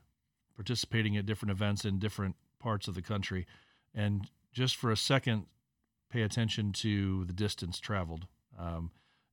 [0.55, 3.46] participating at different events in different parts of the country,
[3.94, 5.44] and just for a second,
[6.11, 8.27] pay attention to the distance traveled.
[8.59, 8.90] Um,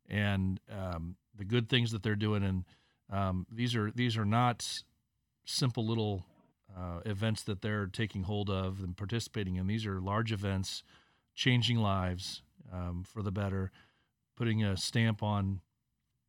[0.10, 2.44] and um, the good things that they're doing.
[2.44, 2.66] And
[3.10, 4.84] um, these are these are not
[5.46, 6.26] simple little
[6.76, 9.68] uh, events that they're taking hold of and participating in.
[9.68, 10.84] These are large events,
[11.36, 13.72] changing lives um, for the better,
[14.36, 15.62] putting a stamp on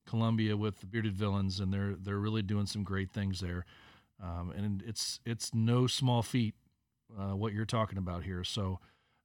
[0.07, 3.65] Colombia with the bearded villains, and they're they're really doing some great things there.
[4.23, 6.55] Um, and it's it's no small feat
[7.19, 8.45] uh, what you're talking about here.
[8.45, 8.81] So,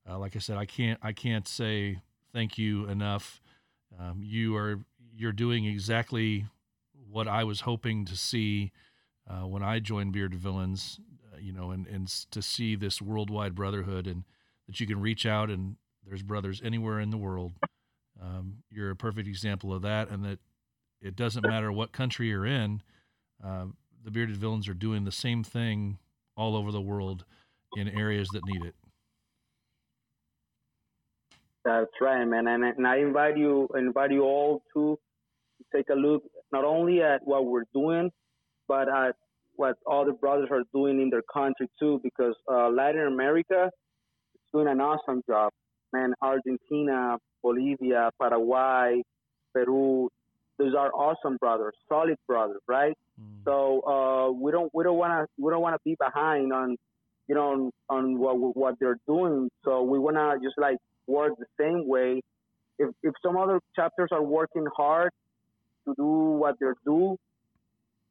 [0.10, 2.00] uh, like I said, I can't I can't say
[2.34, 3.42] thank you enough.
[4.00, 4.80] Um, you are
[5.16, 6.46] you're doing exactly
[7.10, 8.72] what I was hoping to see
[9.30, 11.00] uh, when I joined Bearded Villains,
[11.42, 14.24] you know, and, and to see this worldwide brotherhood and
[14.68, 15.76] that you can reach out and
[16.06, 17.54] there's brothers anywhere in the world.
[18.22, 20.40] Um, you're a perfect example of that, and that
[21.02, 22.82] it doesn't matter what country you're in.
[23.44, 23.68] Uh,
[24.04, 25.98] the Bearded Villains are doing the same thing
[26.36, 27.26] all over the world
[27.76, 28.76] in areas that need it.
[31.64, 32.48] That's right, man.
[32.48, 34.98] And, and I invite you, invite you all to
[35.74, 38.12] take a look not only at what we're doing,
[38.68, 39.16] but at
[39.60, 42.00] what other brothers are doing in their country too.
[42.02, 43.70] Because uh, Latin America
[44.36, 45.52] is doing an awesome job,
[45.92, 46.14] man.
[46.22, 49.02] Argentina, Bolivia, Paraguay,
[49.54, 50.10] Peru,
[50.58, 52.94] those are awesome brothers, solid brothers, right?
[53.20, 53.44] Mm.
[53.44, 56.78] So uh, we don't we don't want to we don't want to be behind on
[57.28, 59.50] you know on, what what they're doing.
[59.66, 62.22] So we want to just like work the same way.
[62.78, 65.12] If if some other chapters are working hard
[65.86, 66.06] to do
[66.44, 67.18] what they're do,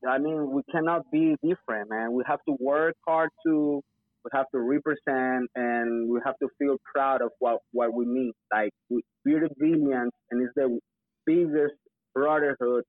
[0.07, 2.13] I mean we cannot be different, man.
[2.13, 3.83] We have to work hard to
[4.25, 8.33] we have to represent and we have to feel proud of what what we mean.
[8.53, 10.79] Like we're the Villains and it's the
[11.27, 11.75] biggest
[12.15, 12.85] brotherhood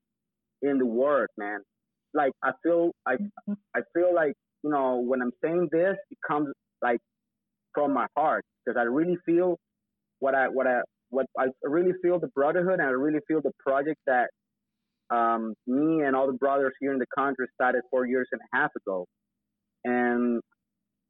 [0.61, 1.59] in the world, man.
[2.13, 3.15] Like I feel I
[3.75, 6.49] I feel like you know when I'm saying this, it comes
[6.81, 6.99] like
[7.73, 9.57] from my heart because I really feel
[10.19, 13.51] what I what I what I really feel the brotherhood and I really feel the
[13.59, 14.29] project that
[15.09, 18.57] um, me and all the brothers here in the country started four years and a
[18.57, 19.05] half ago.
[19.83, 20.41] And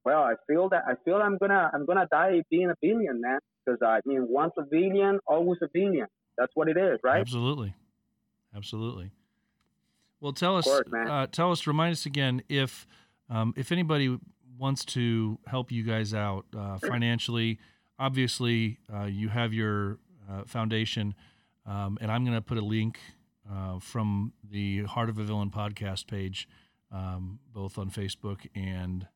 [0.05, 3.39] well, I feel that I feel I'm gonna I'm gonna die being a Villain, man.
[3.65, 6.07] Because I mean, once a Villain, always a Villain.
[6.37, 7.19] That's what it is, right?
[7.19, 7.73] Absolutely,
[8.55, 9.11] absolutely.
[10.21, 12.87] Well, tell us, course, uh, tell us, remind us again if
[13.29, 14.17] um, if anybody
[14.57, 17.59] wants to help you guys out uh, financially
[17.99, 21.13] obviously uh, you have your uh, foundation,
[21.65, 22.99] um, and I'm going to put a link
[23.51, 26.47] uh, from the Heart of a Villain podcast page,
[26.91, 29.07] um, both on Facebook and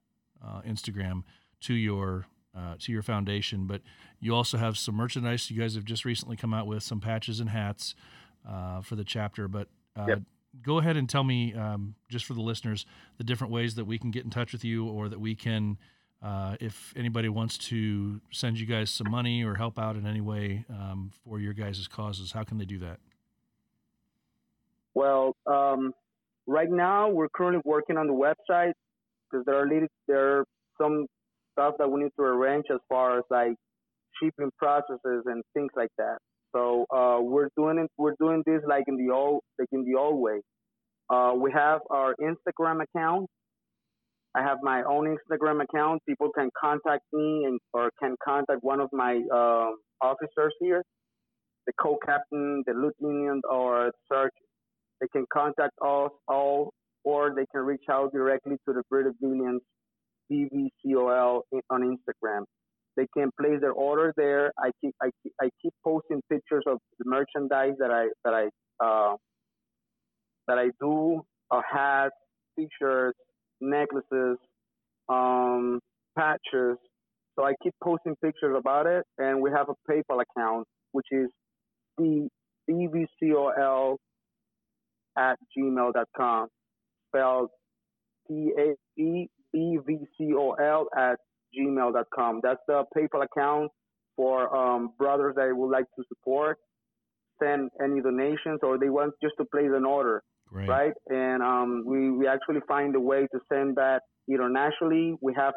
[0.44, 1.24] uh, Instagram,
[1.62, 3.66] to your uh, to your foundation.
[3.66, 3.82] But
[4.20, 5.50] you also have some merchandise.
[5.50, 7.96] You guys have just recently come out with some patches and hats
[8.48, 9.48] uh, for the chapter.
[9.48, 9.68] But
[10.08, 10.22] yep.
[10.62, 12.86] go ahead and tell me, um, just for the listeners,
[13.18, 15.78] the different ways that we can get in touch with you, or that we can
[16.24, 20.22] uh, if anybody wants to send you guys some money or help out in any
[20.22, 23.00] way um, for your guys' causes, how can they do that?
[24.96, 25.94] Well, um,
[26.48, 28.74] right now we're currently working on the website
[29.32, 29.68] because there are
[30.08, 30.46] there are
[30.82, 31.06] some
[31.54, 33.56] stuff that we need to arrange as far as like
[34.22, 36.18] shipping processes and things like that.
[36.56, 37.90] So uh, we're doing it.
[37.98, 40.42] We're doing this like in the old like in the old way.
[41.10, 43.28] Uh, we have our Instagram account
[44.36, 46.02] I have my own Instagram account.
[46.08, 49.70] People can contact me and or can contact one of my uh,
[50.02, 50.84] officers here,
[51.68, 54.34] the co-captain, the lieutenant, or search.
[55.02, 59.62] They can contact us all, or they can reach out directly to the Bearded Villains
[60.32, 62.44] BVCOL on Instagram.
[62.96, 64.52] They can place their order there.
[64.58, 68.86] I keep I keep, I keep posting pictures of the merchandise that I that I
[68.86, 69.16] uh,
[70.48, 72.16] that I do, uh, hats,
[72.58, 73.18] t-shirts,
[73.62, 74.38] necklaces,
[75.10, 75.80] um,
[76.18, 76.78] patches.
[77.38, 81.30] So I keep posting pictures about it, and we have a PayPal account, which is
[81.98, 82.28] the
[82.70, 83.98] bvcol
[85.18, 86.48] at gmail.com,
[87.10, 87.50] spelled
[88.28, 91.18] P A E B V C O L at
[91.58, 92.42] gmail.com.
[92.44, 93.72] That's the PayPal account
[94.16, 96.58] for um, brothers that would like to support,
[97.42, 100.24] send any donations, or they want just to place an order.
[100.54, 100.70] Great.
[100.70, 100.94] right?
[101.10, 105.16] And um, we, we actually find a way to send that internationally.
[105.20, 105.56] We have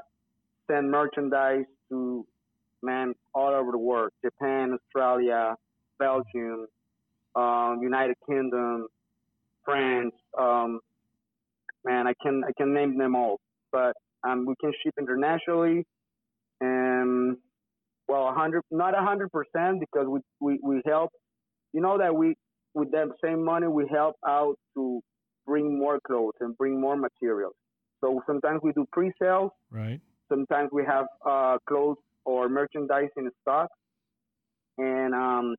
[0.71, 2.27] sent merchandise to
[2.83, 5.55] man all over the world: Japan, Australia,
[5.99, 6.67] Belgium,
[7.35, 8.87] um, United Kingdom,
[9.67, 10.15] France.
[10.39, 10.81] Um,
[11.85, 13.39] man, I can I can name them all,
[13.73, 13.93] but
[14.27, 15.85] um, we can ship internationally,
[16.61, 17.37] and
[18.09, 21.11] well, hundred not hundred percent because we, we we help.
[21.75, 22.35] You know that we
[22.75, 25.01] with that same money, we help out to
[25.47, 27.55] bring more clothes and bring more materials.
[28.03, 29.51] So sometimes we do pre-sales.
[29.71, 30.01] Right.
[30.29, 33.69] Sometimes we have uh, clothes or merchandise in stock,
[34.79, 35.55] and um,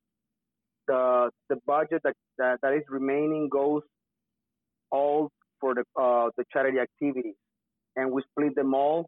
[0.88, 3.82] the the budget that, that, that is remaining goes
[4.92, 5.30] all
[5.60, 7.36] for the uh, the charity activities,
[7.96, 9.08] and we split them all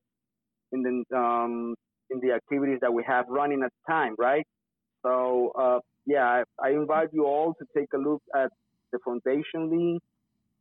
[0.71, 1.75] in the um,
[2.09, 4.45] in the activities that we have running at the time, right?
[5.05, 8.49] So uh, yeah, I, I, invite you all to take a look at
[8.91, 10.01] the foundation link,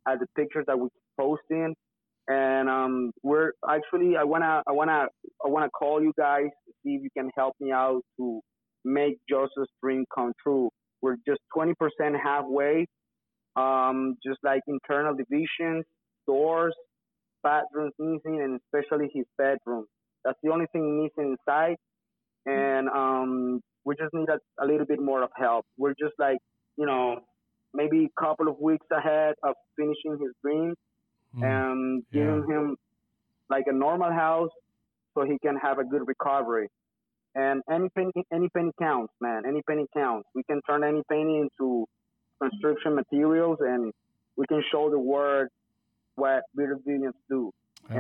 [0.07, 0.89] at the pictures that we
[1.19, 1.75] post in,
[2.29, 5.07] and um, we're actually I wanna I wanna
[5.45, 8.41] I wanna call you guys to see if you can help me out to
[8.85, 10.71] make Joseph's dream come true.
[11.01, 11.75] We're just 20%
[12.23, 12.87] halfway.
[13.59, 15.85] Um, just like internal divisions,
[16.27, 16.75] doors,
[17.43, 19.87] bathrooms missing, and especially his bedroom.
[20.25, 21.77] That's the only thing missing inside,
[22.47, 25.65] and um, we just need a, a little bit more of help.
[25.77, 26.39] We're just like,
[26.77, 27.21] you know,
[27.73, 30.77] maybe a couple of weeks ahead of finishing his dreams
[31.35, 31.45] Hmm.
[31.45, 32.77] and giving him
[33.51, 34.51] like a normal house
[35.15, 36.69] so he can have a good recovery.
[37.35, 39.43] And any penny, any penny counts, man.
[39.47, 40.29] Any penny counts.
[40.35, 41.87] We can turn any penny into
[42.41, 43.93] construction materials, and
[44.37, 45.49] we can show the world
[46.17, 47.51] what bearded villains do.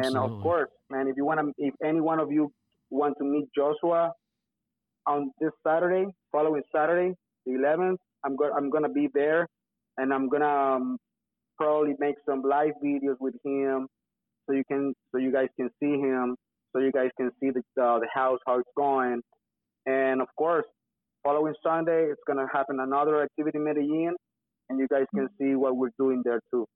[0.05, 2.51] And of course, man, if you want to, if any one of you
[2.91, 4.13] want to meet Joshua
[5.07, 7.15] on this Saturday, following Saturday,
[7.47, 9.47] the 11th, I'm go- I'm gonna be there,
[9.97, 10.99] and I'm gonna um,
[11.57, 13.87] probably make some live videos with him,
[14.47, 16.37] so you can, so you guys can see him,
[16.73, 19.23] so you guys can see the uh, the house how it's going,
[19.87, 20.67] and of course,
[21.25, 24.15] following Sunday, it's gonna happen another activity in Medellin,
[24.69, 26.67] and you guys can see what we're doing there too.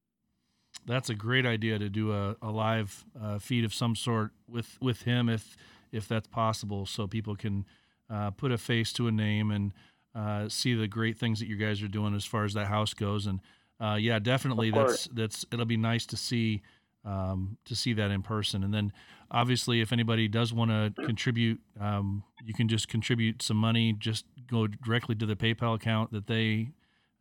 [0.86, 4.78] that's a great idea to do a, a live uh, feed of some sort with
[4.80, 5.57] with him if
[5.93, 7.66] if that's possible so people can
[8.11, 9.72] uh, put a face to a name and
[10.14, 12.95] uh, see the great things that you guys are doing as far as that house
[12.95, 13.26] goes.
[13.26, 13.40] And
[13.80, 16.62] uh, yeah definitely that's that's it'll be nice to see
[17.05, 18.62] um, to see that in person.
[18.64, 18.93] And then
[19.30, 24.24] obviously if anybody does want to contribute um, you can just contribute some money just
[24.47, 26.68] go directly to the paypal account that they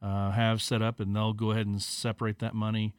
[0.02, 2.94] uh, have set up and they'll go ahead and separate that money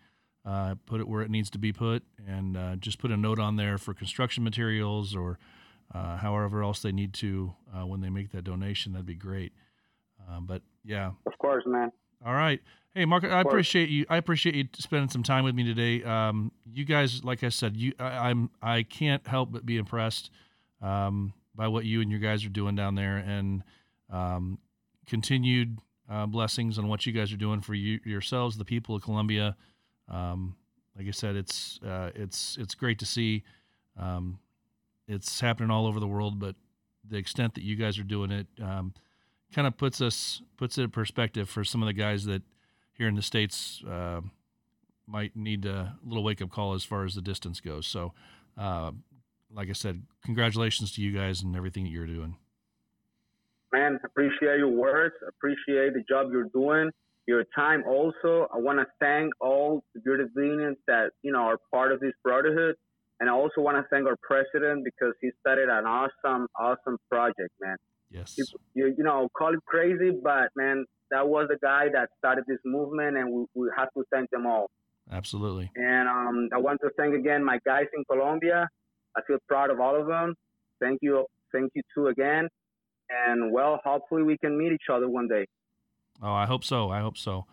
[0.45, 3.39] uh, put it where it needs to be put, and uh, just put a note
[3.39, 5.39] on there for construction materials or
[5.95, 8.93] uh, however else they need to uh, when they make that donation.
[8.93, 9.53] That'd be great.
[10.21, 11.93] Uh, but yeah, Of course, man.
[12.25, 12.61] all right.
[12.95, 14.05] Hey, Mark, I appreciate you.
[14.11, 16.05] I appreciate you spending some time with me today.
[16.05, 20.31] Um, you guys, like I said, you, I, I'm, I can't help but be impressed
[20.83, 23.63] um, by what you and your guys are doing down there, and
[24.11, 24.59] um,
[25.07, 25.79] continued
[26.11, 29.57] uh, blessings on what you guys are doing for you yourselves, the people of Colombia.
[30.09, 30.57] Um,
[30.97, 33.45] like I said, it's uh, it's it's great to see.
[33.99, 34.39] Um,
[35.09, 36.55] it's happening all over the world, but
[37.09, 38.95] the extent that you guys are doing it um,
[39.53, 42.43] kind of puts us puts it in perspective for some of the guys that
[42.93, 44.21] here in the states uh,
[45.07, 47.87] might need a little wake up call as far as the distance goes.
[47.87, 48.13] So,
[48.59, 48.93] uh,
[49.53, 52.37] like I said, congratulations to you guys and everything that you're doing.
[53.73, 55.15] Man, appreciate your words.
[55.27, 56.91] Appreciate the job you're doing,
[57.27, 58.49] your time also.
[58.53, 62.13] I want to thank all the bearded villains that, you know, are part of this
[62.23, 62.75] brotherhood.
[63.21, 67.51] And I also want to thank our president because he started an awesome, awesome project,
[67.61, 67.77] man.
[68.11, 68.35] Yes.
[68.37, 68.45] You,
[68.75, 72.59] you, you know, call it crazy, but man, that was the guy that started this
[72.65, 74.69] movement and we, we have to thank them all.
[75.11, 75.71] Absolutely.
[75.77, 78.69] And um, I want to thank again my guys in Colombia.
[79.17, 80.35] I feel proud of all of them.
[80.81, 82.49] Thank you, thank you too again.
[83.29, 85.47] And well, hopefully we can meet each other one day.
[86.23, 86.91] Oh, I hope so.
[86.91, 87.47] I hope so.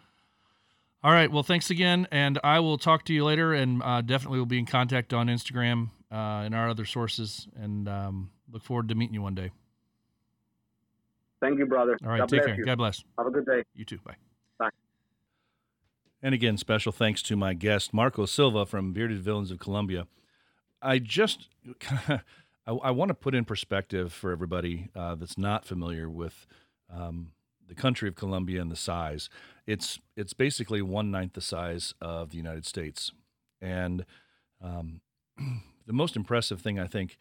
[1.02, 1.32] All right.
[1.32, 4.60] Well, thanks again, and I will talk to you later, and uh, definitely will be
[4.60, 9.14] in contact on Instagram uh, and our other sources, and um, look forward to meeting
[9.14, 9.52] you one day.
[11.42, 11.98] Thank you, brother.
[12.04, 12.20] All right.
[12.20, 12.56] God take care.
[12.56, 12.66] you.
[12.66, 13.04] God bless.
[13.18, 13.64] Have a good day.
[13.74, 14.00] You too.
[14.04, 14.16] Bye.
[14.58, 14.70] Bye.
[16.22, 20.08] And again, special thanks to my guest, Marco Silva from Bearded Villains of Colombia.
[20.82, 21.48] I just,
[22.70, 26.46] I, I want to put in perspective for everybody uh, that's not familiar with
[26.94, 27.32] um,
[27.68, 29.30] the country of Colombia and the size.
[29.66, 33.12] It's it's basically one ninth the size of the United States,
[33.62, 34.06] and
[34.62, 35.02] um,
[35.88, 37.18] the most impressive thing I think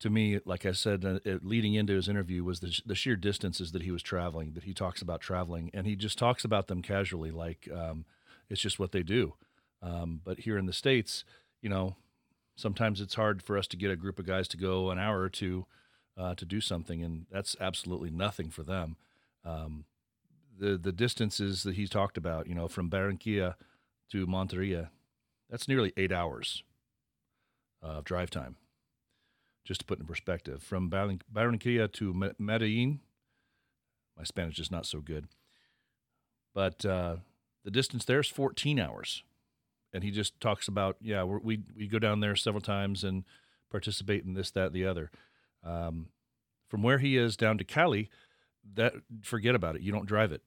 [0.00, 3.70] to me, like I said, uh, leading into his interview, was the, the sheer distances
[3.72, 4.52] that he was traveling.
[4.54, 8.06] That he talks about traveling, and he just talks about them casually, like um,
[8.48, 9.34] it's just what they do.
[9.82, 11.24] Um, but here in the states,
[11.60, 11.96] you know,
[12.56, 15.20] sometimes it's hard for us to get a group of guys to go an hour
[15.20, 15.66] or two
[16.16, 18.96] uh, to do something, and that's absolutely nothing for them.
[19.44, 19.84] Um,
[20.58, 23.54] the the distances that he talked about, you know, from Barranquilla
[24.10, 24.90] to Monteria,
[25.50, 26.62] that's nearly eight hours
[27.80, 28.56] of drive time.
[29.64, 33.00] Just to put in perspective, from Barranquilla to Me- Medellin,
[34.16, 35.28] my Spanish is not so good,
[36.54, 37.16] but uh,
[37.64, 39.22] the distance there is 14 hours.
[39.92, 43.24] And he just talks about, yeah, we we go down there several times and
[43.70, 45.10] participate in this, that, the other.
[45.64, 46.08] Um,
[46.68, 48.08] from where he is down to Cali,
[48.74, 49.82] that forget about it.
[49.82, 50.42] You don't drive it.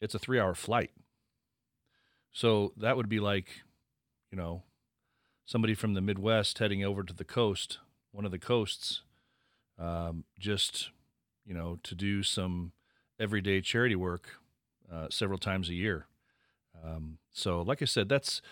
[0.00, 0.90] It's a three hour flight.
[2.32, 3.62] So that would be like,
[4.30, 4.62] you know,
[5.44, 7.78] somebody from the Midwest heading over to the coast,
[8.12, 9.02] one of the coasts,
[9.78, 10.90] um, just,
[11.46, 12.72] you know, to do some
[13.18, 14.40] everyday charity work
[14.92, 16.06] uh, several times a year.
[16.84, 18.42] Um, so, like I said, that's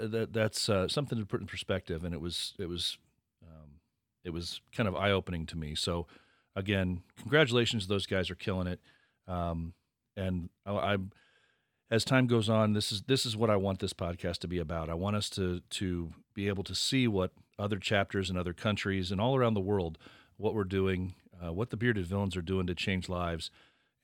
[0.00, 2.98] that that's uh, something to put in perspective, and it was it was
[3.42, 3.80] um,
[4.24, 5.74] it was kind of eye opening to me.
[5.74, 6.06] So,
[6.56, 8.80] again, congratulations, those guys are killing it.
[9.26, 9.74] Um,
[10.16, 11.12] and I, I'm
[11.90, 14.58] as time goes on, this is this is what I want this podcast to be
[14.58, 14.90] about.
[14.90, 19.12] I want us to to be able to see what other chapters in other countries
[19.12, 19.98] and all around the world
[20.36, 23.50] what we're doing, uh, what the bearded villains are doing to change lives,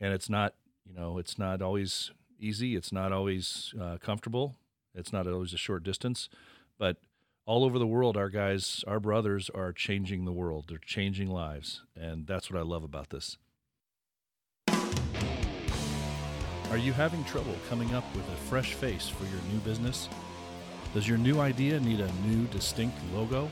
[0.00, 0.54] and it's not
[0.86, 2.76] you know it's not always easy.
[2.76, 4.56] It's not always uh, comfortable.
[4.94, 6.28] It's not always a short distance,
[6.78, 6.96] but
[7.46, 10.66] all over the world, our guys, our brothers are changing the world.
[10.68, 11.82] They're changing lives.
[11.96, 13.38] And that's what I love about this.
[16.70, 20.08] Are you having trouble coming up with a fresh face for your new business?
[20.94, 23.50] Does your new idea need a new, distinct logo?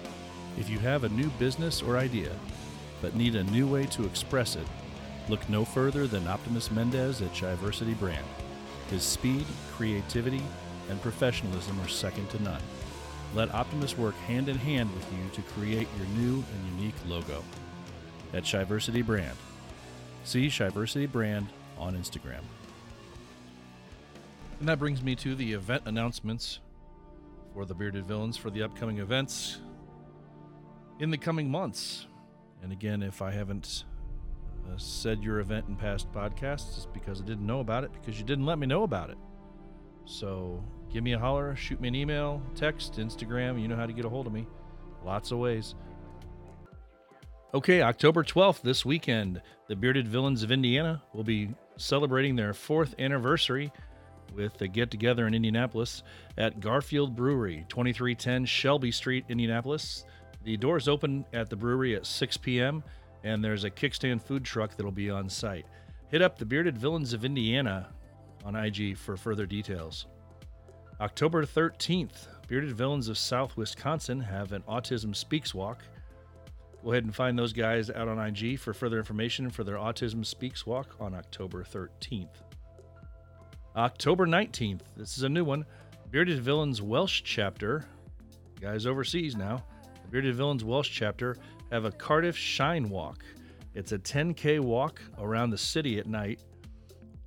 [0.57, 2.31] If you have a new business or idea,
[3.03, 4.67] but need a new way to express it,
[5.29, 8.27] look no further than Optimus Mendez at Chiversity Brand.
[8.91, 10.43] His speed, creativity,
[10.89, 12.63] and professionalism are second to none.
[13.35, 17.45] Let Optimus work hand in hand with you to create your new and unique logo.
[18.33, 19.37] At Shiversity Brand.
[20.25, 21.47] See Shiversity Brand
[21.79, 22.43] on Instagram.
[24.61, 26.61] And that brings me to the event announcements
[27.55, 29.61] for the Bearded Villains for the upcoming events
[30.99, 32.07] in the coming months.
[32.63, 33.85] And again, if I haven't
[34.67, 38.19] uh, said your event in past podcasts, it's because I didn't know about it, because
[38.19, 39.19] you didn't let me know about it.
[40.09, 43.61] So give me a holler, shoot me an email, text, Instagram.
[43.61, 44.47] You know how to get a hold of me.
[45.05, 45.75] Lots of ways.
[47.53, 52.95] Okay, October 12th, this weekend, the Bearded Villains of Indiana will be celebrating their fourth
[52.99, 53.71] anniversary
[54.35, 56.03] with a get together in Indianapolis
[56.39, 60.07] at Garfield Brewery, 2310 Shelby Street, Indianapolis.
[60.45, 62.83] The doors open at the brewery at 6 p.m.,
[63.25, 65.67] and there's a kickstand food truck that'll be on site.
[66.11, 67.89] Hit up the Bearded Villains of Indiana
[68.49, 70.07] on IG for further details.
[71.03, 75.83] October 13th, Bearded Villains of South Wisconsin have an Autism Speaks Walk.
[76.83, 80.25] Go ahead and find those guys out on IG for further information for their Autism
[80.25, 82.29] Speaks Walk on October 13th.
[83.77, 85.67] October 19th, this is a new one.
[86.11, 87.85] Bearded Villains Welsh chapter,
[88.63, 89.63] guys overseas now.
[90.05, 91.37] The Bearded Villains Welsh chapter
[91.71, 93.23] have a Cardiff Shine Walk.
[93.75, 96.41] It's a 10K walk around the city at night.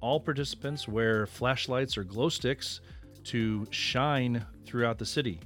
[0.02, 2.82] All participants wear flashlights or glow sticks
[3.26, 5.40] to shine throughout the city.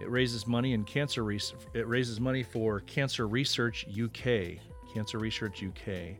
[0.00, 4.58] It raises money in cancer it raises money for Cancer Research UK.
[4.92, 6.16] Cancer Research UK.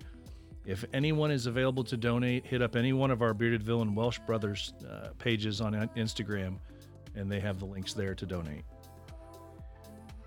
[0.66, 4.18] If anyone is available to donate, hit up any one of our Bearded Villain Welsh
[4.20, 6.56] Brothers uh, pages on Instagram,
[7.14, 8.64] and they have the links there to donate.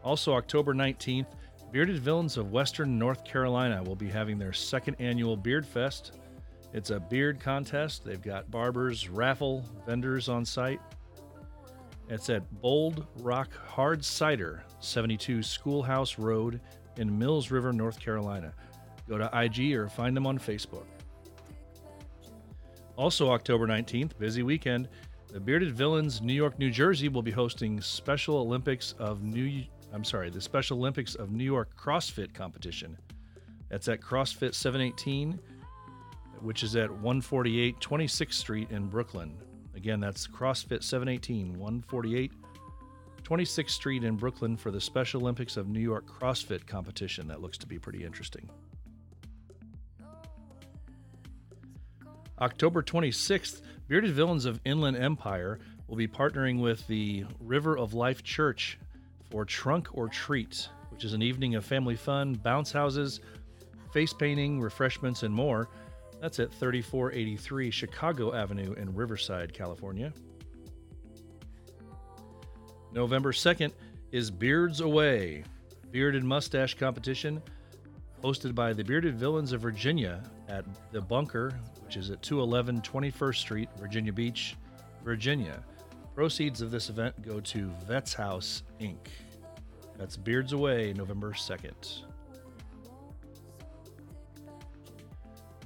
[0.03, 1.25] Also, October 19th,
[1.71, 6.19] Bearded Villains of Western North Carolina will be having their second annual Beard Fest.
[6.77, 8.05] It's a beard contest.
[8.05, 10.79] They've got barbers, raffle, vendors on site.
[12.07, 16.61] It's at Bold Rock Hard Cider, 72 Schoolhouse Road
[16.97, 18.53] in Mills River, North Carolina.
[19.09, 20.85] Go to IG or find them on Facebook.
[22.95, 24.87] Also, October 19th, busy weekend,
[25.33, 30.03] the Bearded Villains New York, New Jersey will be hosting Special Olympics of New I'm
[30.03, 32.99] sorry, the Special Olympics of New York CrossFit competition.
[33.67, 35.39] That's at CrossFit 718,
[36.41, 39.37] which is at 148 26th Street in Brooklyn.
[39.75, 42.31] Again, that's CrossFit 718, 148
[43.23, 47.27] 26th Street in Brooklyn for the Special Olympics of New York CrossFit competition.
[47.27, 48.49] That looks to be pretty interesting.
[52.39, 58.23] October 26th, Bearded Villains of Inland Empire will be partnering with the River of Life
[58.23, 58.77] Church
[59.29, 63.19] for Trunk or Treat, which is an evening of family fun, bounce houses,
[63.91, 65.67] face painting, refreshments, and more.
[66.21, 70.11] That's at 3483 Chicago Avenue in Riverside, California.
[72.91, 73.71] November 2nd
[74.11, 75.43] is Beards Away,
[75.91, 77.41] bearded mustache competition
[78.23, 81.51] hosted by the Bearded Villains of Virginia at the Bunker,
[81.83, 84.55] which is at 211 21st Street, Virginia Beach,
[85.03, 85.63] Virginia.
[86.15, 88.97] Proceeds of this event go to Vets House Inc.
[89.97, 92.06] That's Beards Away, November 2nd.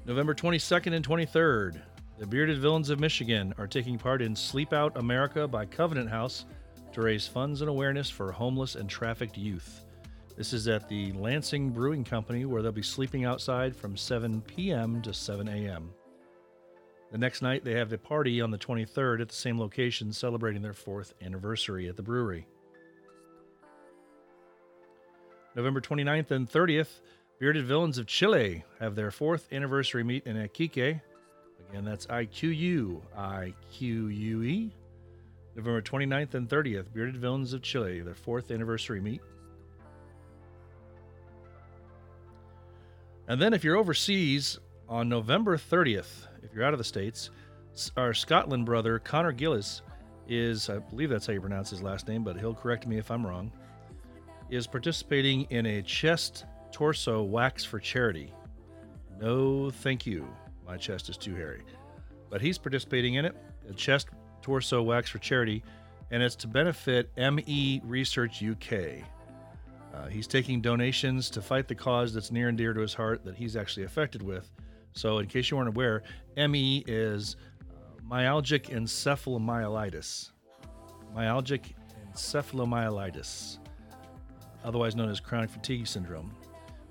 [0.04, 1.80] November 22nd and 23rd,
[2.18, 6.46] the Bearded Villains of Michigan are taking part in Sleep Out America by Covenant House
[6.94, 9.86] to raise funds and awareness for homeless and trafficked youth.
[10.36, 15.04] This is at the Lansing Brewing Company, where they'll be sleeping outside from 7 p.m.
[15.04, 15.92] to 7 a.m.
[17.12, 20.64] The next night, they have the party on the 23rd at the same location, celebrating
[20.64, 22.48] their fourth anniversary at the brewery.
[25.56, 27.02] November 29th and 30th,
[27.42, 31.02] Bearded Villains of Chile have their fourth anniversary meet in Iquique.
[31.72, 34.72] Again, that's I Q U I Q U E.
[35.56, 39.22] November 29th and 30th, Bearded Villains of Chile, their fourth anniversary meet.
[43.28, 47.32] And then, if you're overseas on November 30th, if you're out of the States,
[47.98, 49.82] Our Scotland brother, Connor Gillies,
[50.28, 53.10] is, I believe that's how you pronounce his last name, but he'll correct me if
[53.10, 53.52] I'm wrong,
[54.52, 58.34] is participating in a chest torso wax for charity.
[59.20, 60.28] No, thank you.
[60.66, 61.64] My chest is too hairy.
[62.30, 63.36] But he's participating in it,
[63.70, 64.08] a chest
[64.42, 65.64] torso wax for charity,
[66.12, 69.04] and it's to benefit ME Research UK.
[69.94, 73.24] Uh, he's taking donations to fight the cause that's near and dear to his heart
[73.26, 74.50] that he's actually affected with.
[74.94, 76.04] So, in case you weren't aware,
[76.36, 77.36] ME is
[77.70, 80.32] uh, myalgic encephalomyelitis.
[81.16, 81.74] Myalgic
[82.14, 83.58] encephalomyelitis,
[84.64, 86.34] otherwise known as chronic fatigue syndrome.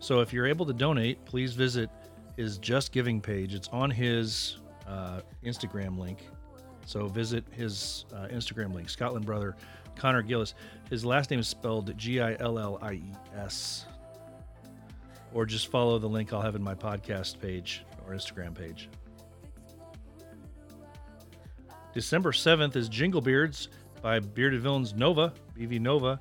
[0.01, 1.91] So, if you're able to donate, please visit
[2.37, 3.55] his Just Giving page.
[3.55, 6.27] It's on his uh, Instagram link.
[6.87, 9.57] So, visit his uh, Instagram link, Scotland Brother
[9.97, 10.55] Connor Gillies.
[10.89, 13.87] His last name is spelled G I L L I E S.
[15.33, 18.89] Or just follow the link I'll have in my podcast page or Instagram page.
[21.93, 23.69] December 7th is Jingle Beards
[24.01, 26.21] by Bearded Villains Nova, BV Nova.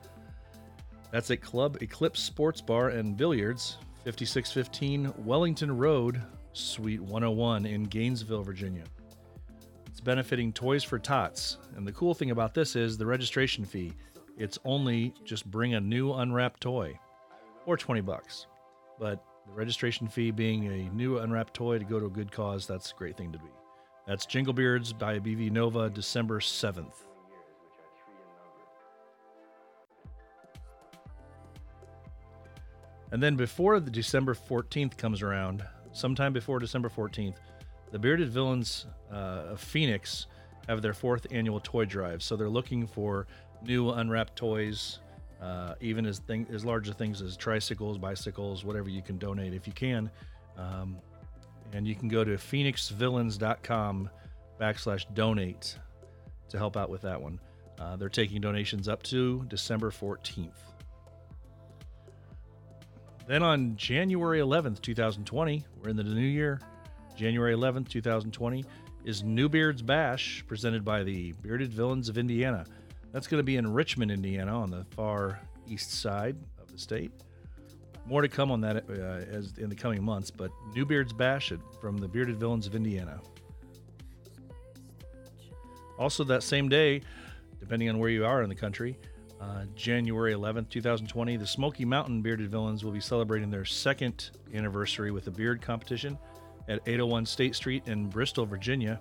[1.11, 6.21] That's at Club Eclipse Sports Bar and Billiards, 5615 Wellington Road,
[6.53, 8.83] Suite 101 in Gainesville, Virginia.
[9.87, 11.57] It's benefiting Toys for Tots.
[11.75, 13.93] And the cool thing about this is the registration fee.
[14.37, 16.97] It's only just bring a new unwrapped toy
[17.65, 18.45] or 20 bucks.
[18.99, 22.67] But the registration fee being a new unwrapped toy to go to a good cause,
[22.67, 23.49] that's a great thing to be.
[24.07, 27.05] That's Jinglebeards by BV Nova, December 7th.
[33.11, 37.35] And then before the December 14th comes around, sometime before December 14th,
[37.91, 40.27] the Bearded Villains uh, of Phoenix
[40.67, 42.21] have their fourth annual toy drive.
[42.21, 43.25] So they're looking for
[43.63, 44.99] new unwrapped toys,
[45.41, 49.65] uh, even as thing, as large things as tricycles, bicycles, whatever you can donate if
[49.65, 50.11] you can.
[50.57, 50.97] Um,
[51.73, 54.09] and you can go to phoenixvillains.com
[54.59, 55.77] backslash donate
[56.49, 57.39] to help out with that one.
[57.79, 60.68] Uh, they're taking donations up to December 14th.
[63.29, 66.59] Then on January 11th, 2020, we're in the new year.
[67.15, 68.65] January 11th, 2020,
[69.05, 72.65] is Newbeard's Bash, presented by the Bearded Villains of Indiana.
[73.11, 77.11] That's going to be in Richmond, Indiana, on the far east side of the state.
[78.07, 78.93] More to come on that uh,
[79.31, 83.21] as in the coming months, but Newbeard's Bash from the Bearded Villains of Indiana.
[85.99, 87.03] Also, that same day,
[87.59, 88.97] depending on where you are in the country,
[89.39, 95.11] uh, January 11th, 2020, the Smoky Mountain Bearded Villains will be celebrating their second anniversary
[95.11, 96.17] with a beard competition
[96.67, 98.99] at 801 State Street in Bristol, Virginia.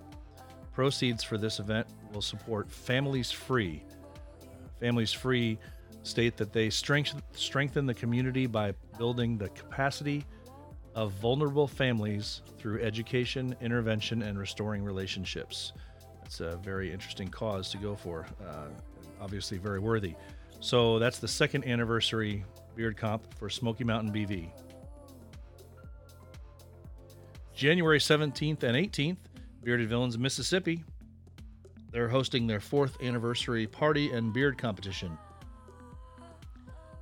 [0.73, 3.83] Proceeds for this event will support Families Free.
[4.79, 5.59] Families Free
[6.03, 10.25] state that they strength, strengthen the community by building the capacity
[10.95, 15.73] of vulnerable families through education, intervention, and restoring relationships.
[16.25, 18.25] It's a very interesting cause to go for.
[18.41, 18.67] Uh,
[19.21, 20.15] obviously, very worthy.
[20.59, 22.43] So that's the second anniversary
[22.75, 24.49] beard comp for Smoky Mountain BV.
[27.53, 29.17] January 17th and 18th,
[29.63, 30.83] Bearded Villains Mississippi.
[31.91, 35.17] They're hosting their fourth anniversary party and beard competition.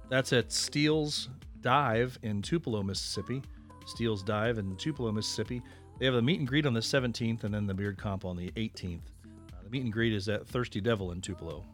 [0.10, 1.30] That's at Steele's
[1.62, 3.42] Dive in Tupelo, Mississippi.
[3.86, 5.62] Steele's Dive in Tupelo, Mississippi.
[6.00, 8.38] They have a meet and greet on the 17th and then the beard comp on
[8.38, 9.00] the 18th.
[9.26, 11.66] Uh, the meet and greet is at Thirsty Devil in Tupelo.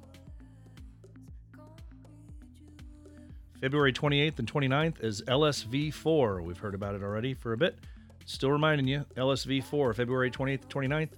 [3.63, 6.43] February 28th and 29th is LSV4.
[6.43, 7.77] We've heard about it already for a bit.
[8.25, 11.11] Still reminding you, LSV4, February 28th, 29th,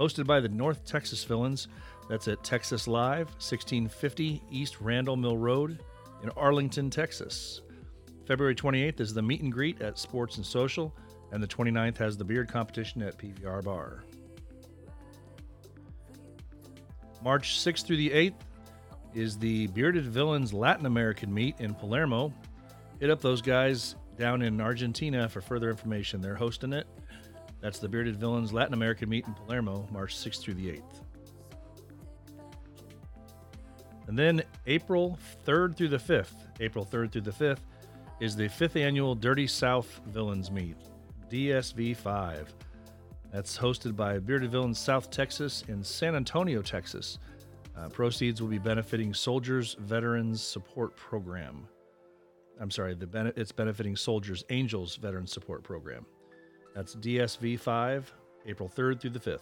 [0.00, 1.68] hosted by the North Texas Villains.
[2.08, 5.78] That's at Texas Live, 1650 East Randall Mill Road
[6.24, 7.60] in Arlington, Texas.
[8.26, 10.92] February 28th is the meet and greet at Sports and Social,
[11.30, 14.02] and the 29th has the beard competition at PBR Bar.
[17.22, 18.34] March 6th through the 8th
[19.14, 22.32] is the Bearded Villains Latin American meet in Palermo.
[23.00, 26.20] Hit up those guys down in Argentina for further information.
[26.20, 26.86] They're hosting it.
[27.60, 31.00] That's the Bearded Villains Latin American meet in Palermo, March 6th through the 8th.
[34.08, 37.60] And then April 3rd through the 5th, April 3rd through the 5th,
[38.20, 40.76] is the fifth annual Dirty South Villains Meet,
[41.30, 42.54] DSV 5.
[43.32, 47.18] That's hosted by Bearded Villains South Texas in San Antonio, Texas.
[47.76, 51.66] Uh, proceeds will be benefiting Soldiers Veterans Support Program.
[52.60, 56.04] I'm sorry, the it's benefiting Soldiers Angels Veteran Support Program.
[56.74, 58.14] That's DSV 5,
[58.46, 59.40] April 3rd through the 5th.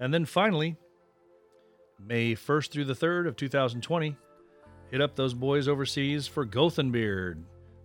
[0.00, 0.76] And then finally,
[1.98, 4.16] May 1st through the 3rd of 2020,
[4.90, 7.42] hit up those boys overseas for Gothenbeard.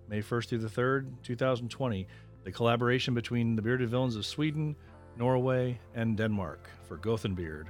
[0.08, 2.08] May 1st through the 3rd, 2020.
[2.44, 4.76] The collaboration between the Bearded Villains of Sweden,
[5.18, 7.68] Norway, and Denmark for Gothenbeard.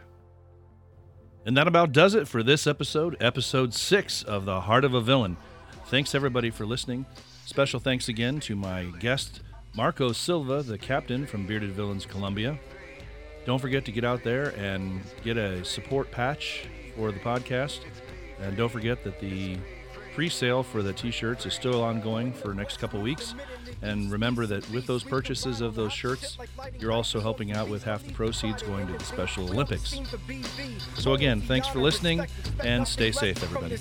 [1.46, 5.02] And that about does it for this episode, episode six of The Heart of a
[5.02, 5.36] Villain.
[5.88, 7.06] Thanks everybody for listening.
[7.46, 9.42] Special thanks again to my guest,
[9.76, 12.58] Marco Silva, the captain from Bearded Villains Colombia.
[13.46, 16.66] Don't forget to get out there and get a support patch
[16.96, 17.80] for the podcast.
[18.40, 19.58] And don't forget that the
[20.14, 23.34] pre-sale for the t-shirts is still ongoing for the next couple weeks.
[23.82, 26.38] And remember that with those purchases of those shirts
[26.80, 30.00] you're also helping out with half the proceeds going to the special olympics.
[30.96, 32.26] So again thanks for listening
[32.64, 33.78] and stay safe everybody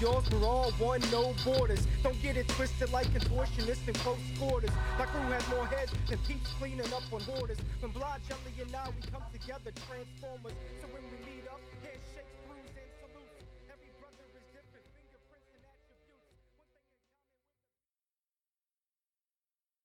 [0.00, 1.86] yours, we're all one, no borders.
[2.02, 4.70] Don't get it twisted like contortionists in close quarters.
[4.98, 7.58] My crew has more heads than peeps cleaning up on borders.
[7.80, 10.56] From Blah, Jelly, and I, we come together, transformers.
[10.80, 10.88] So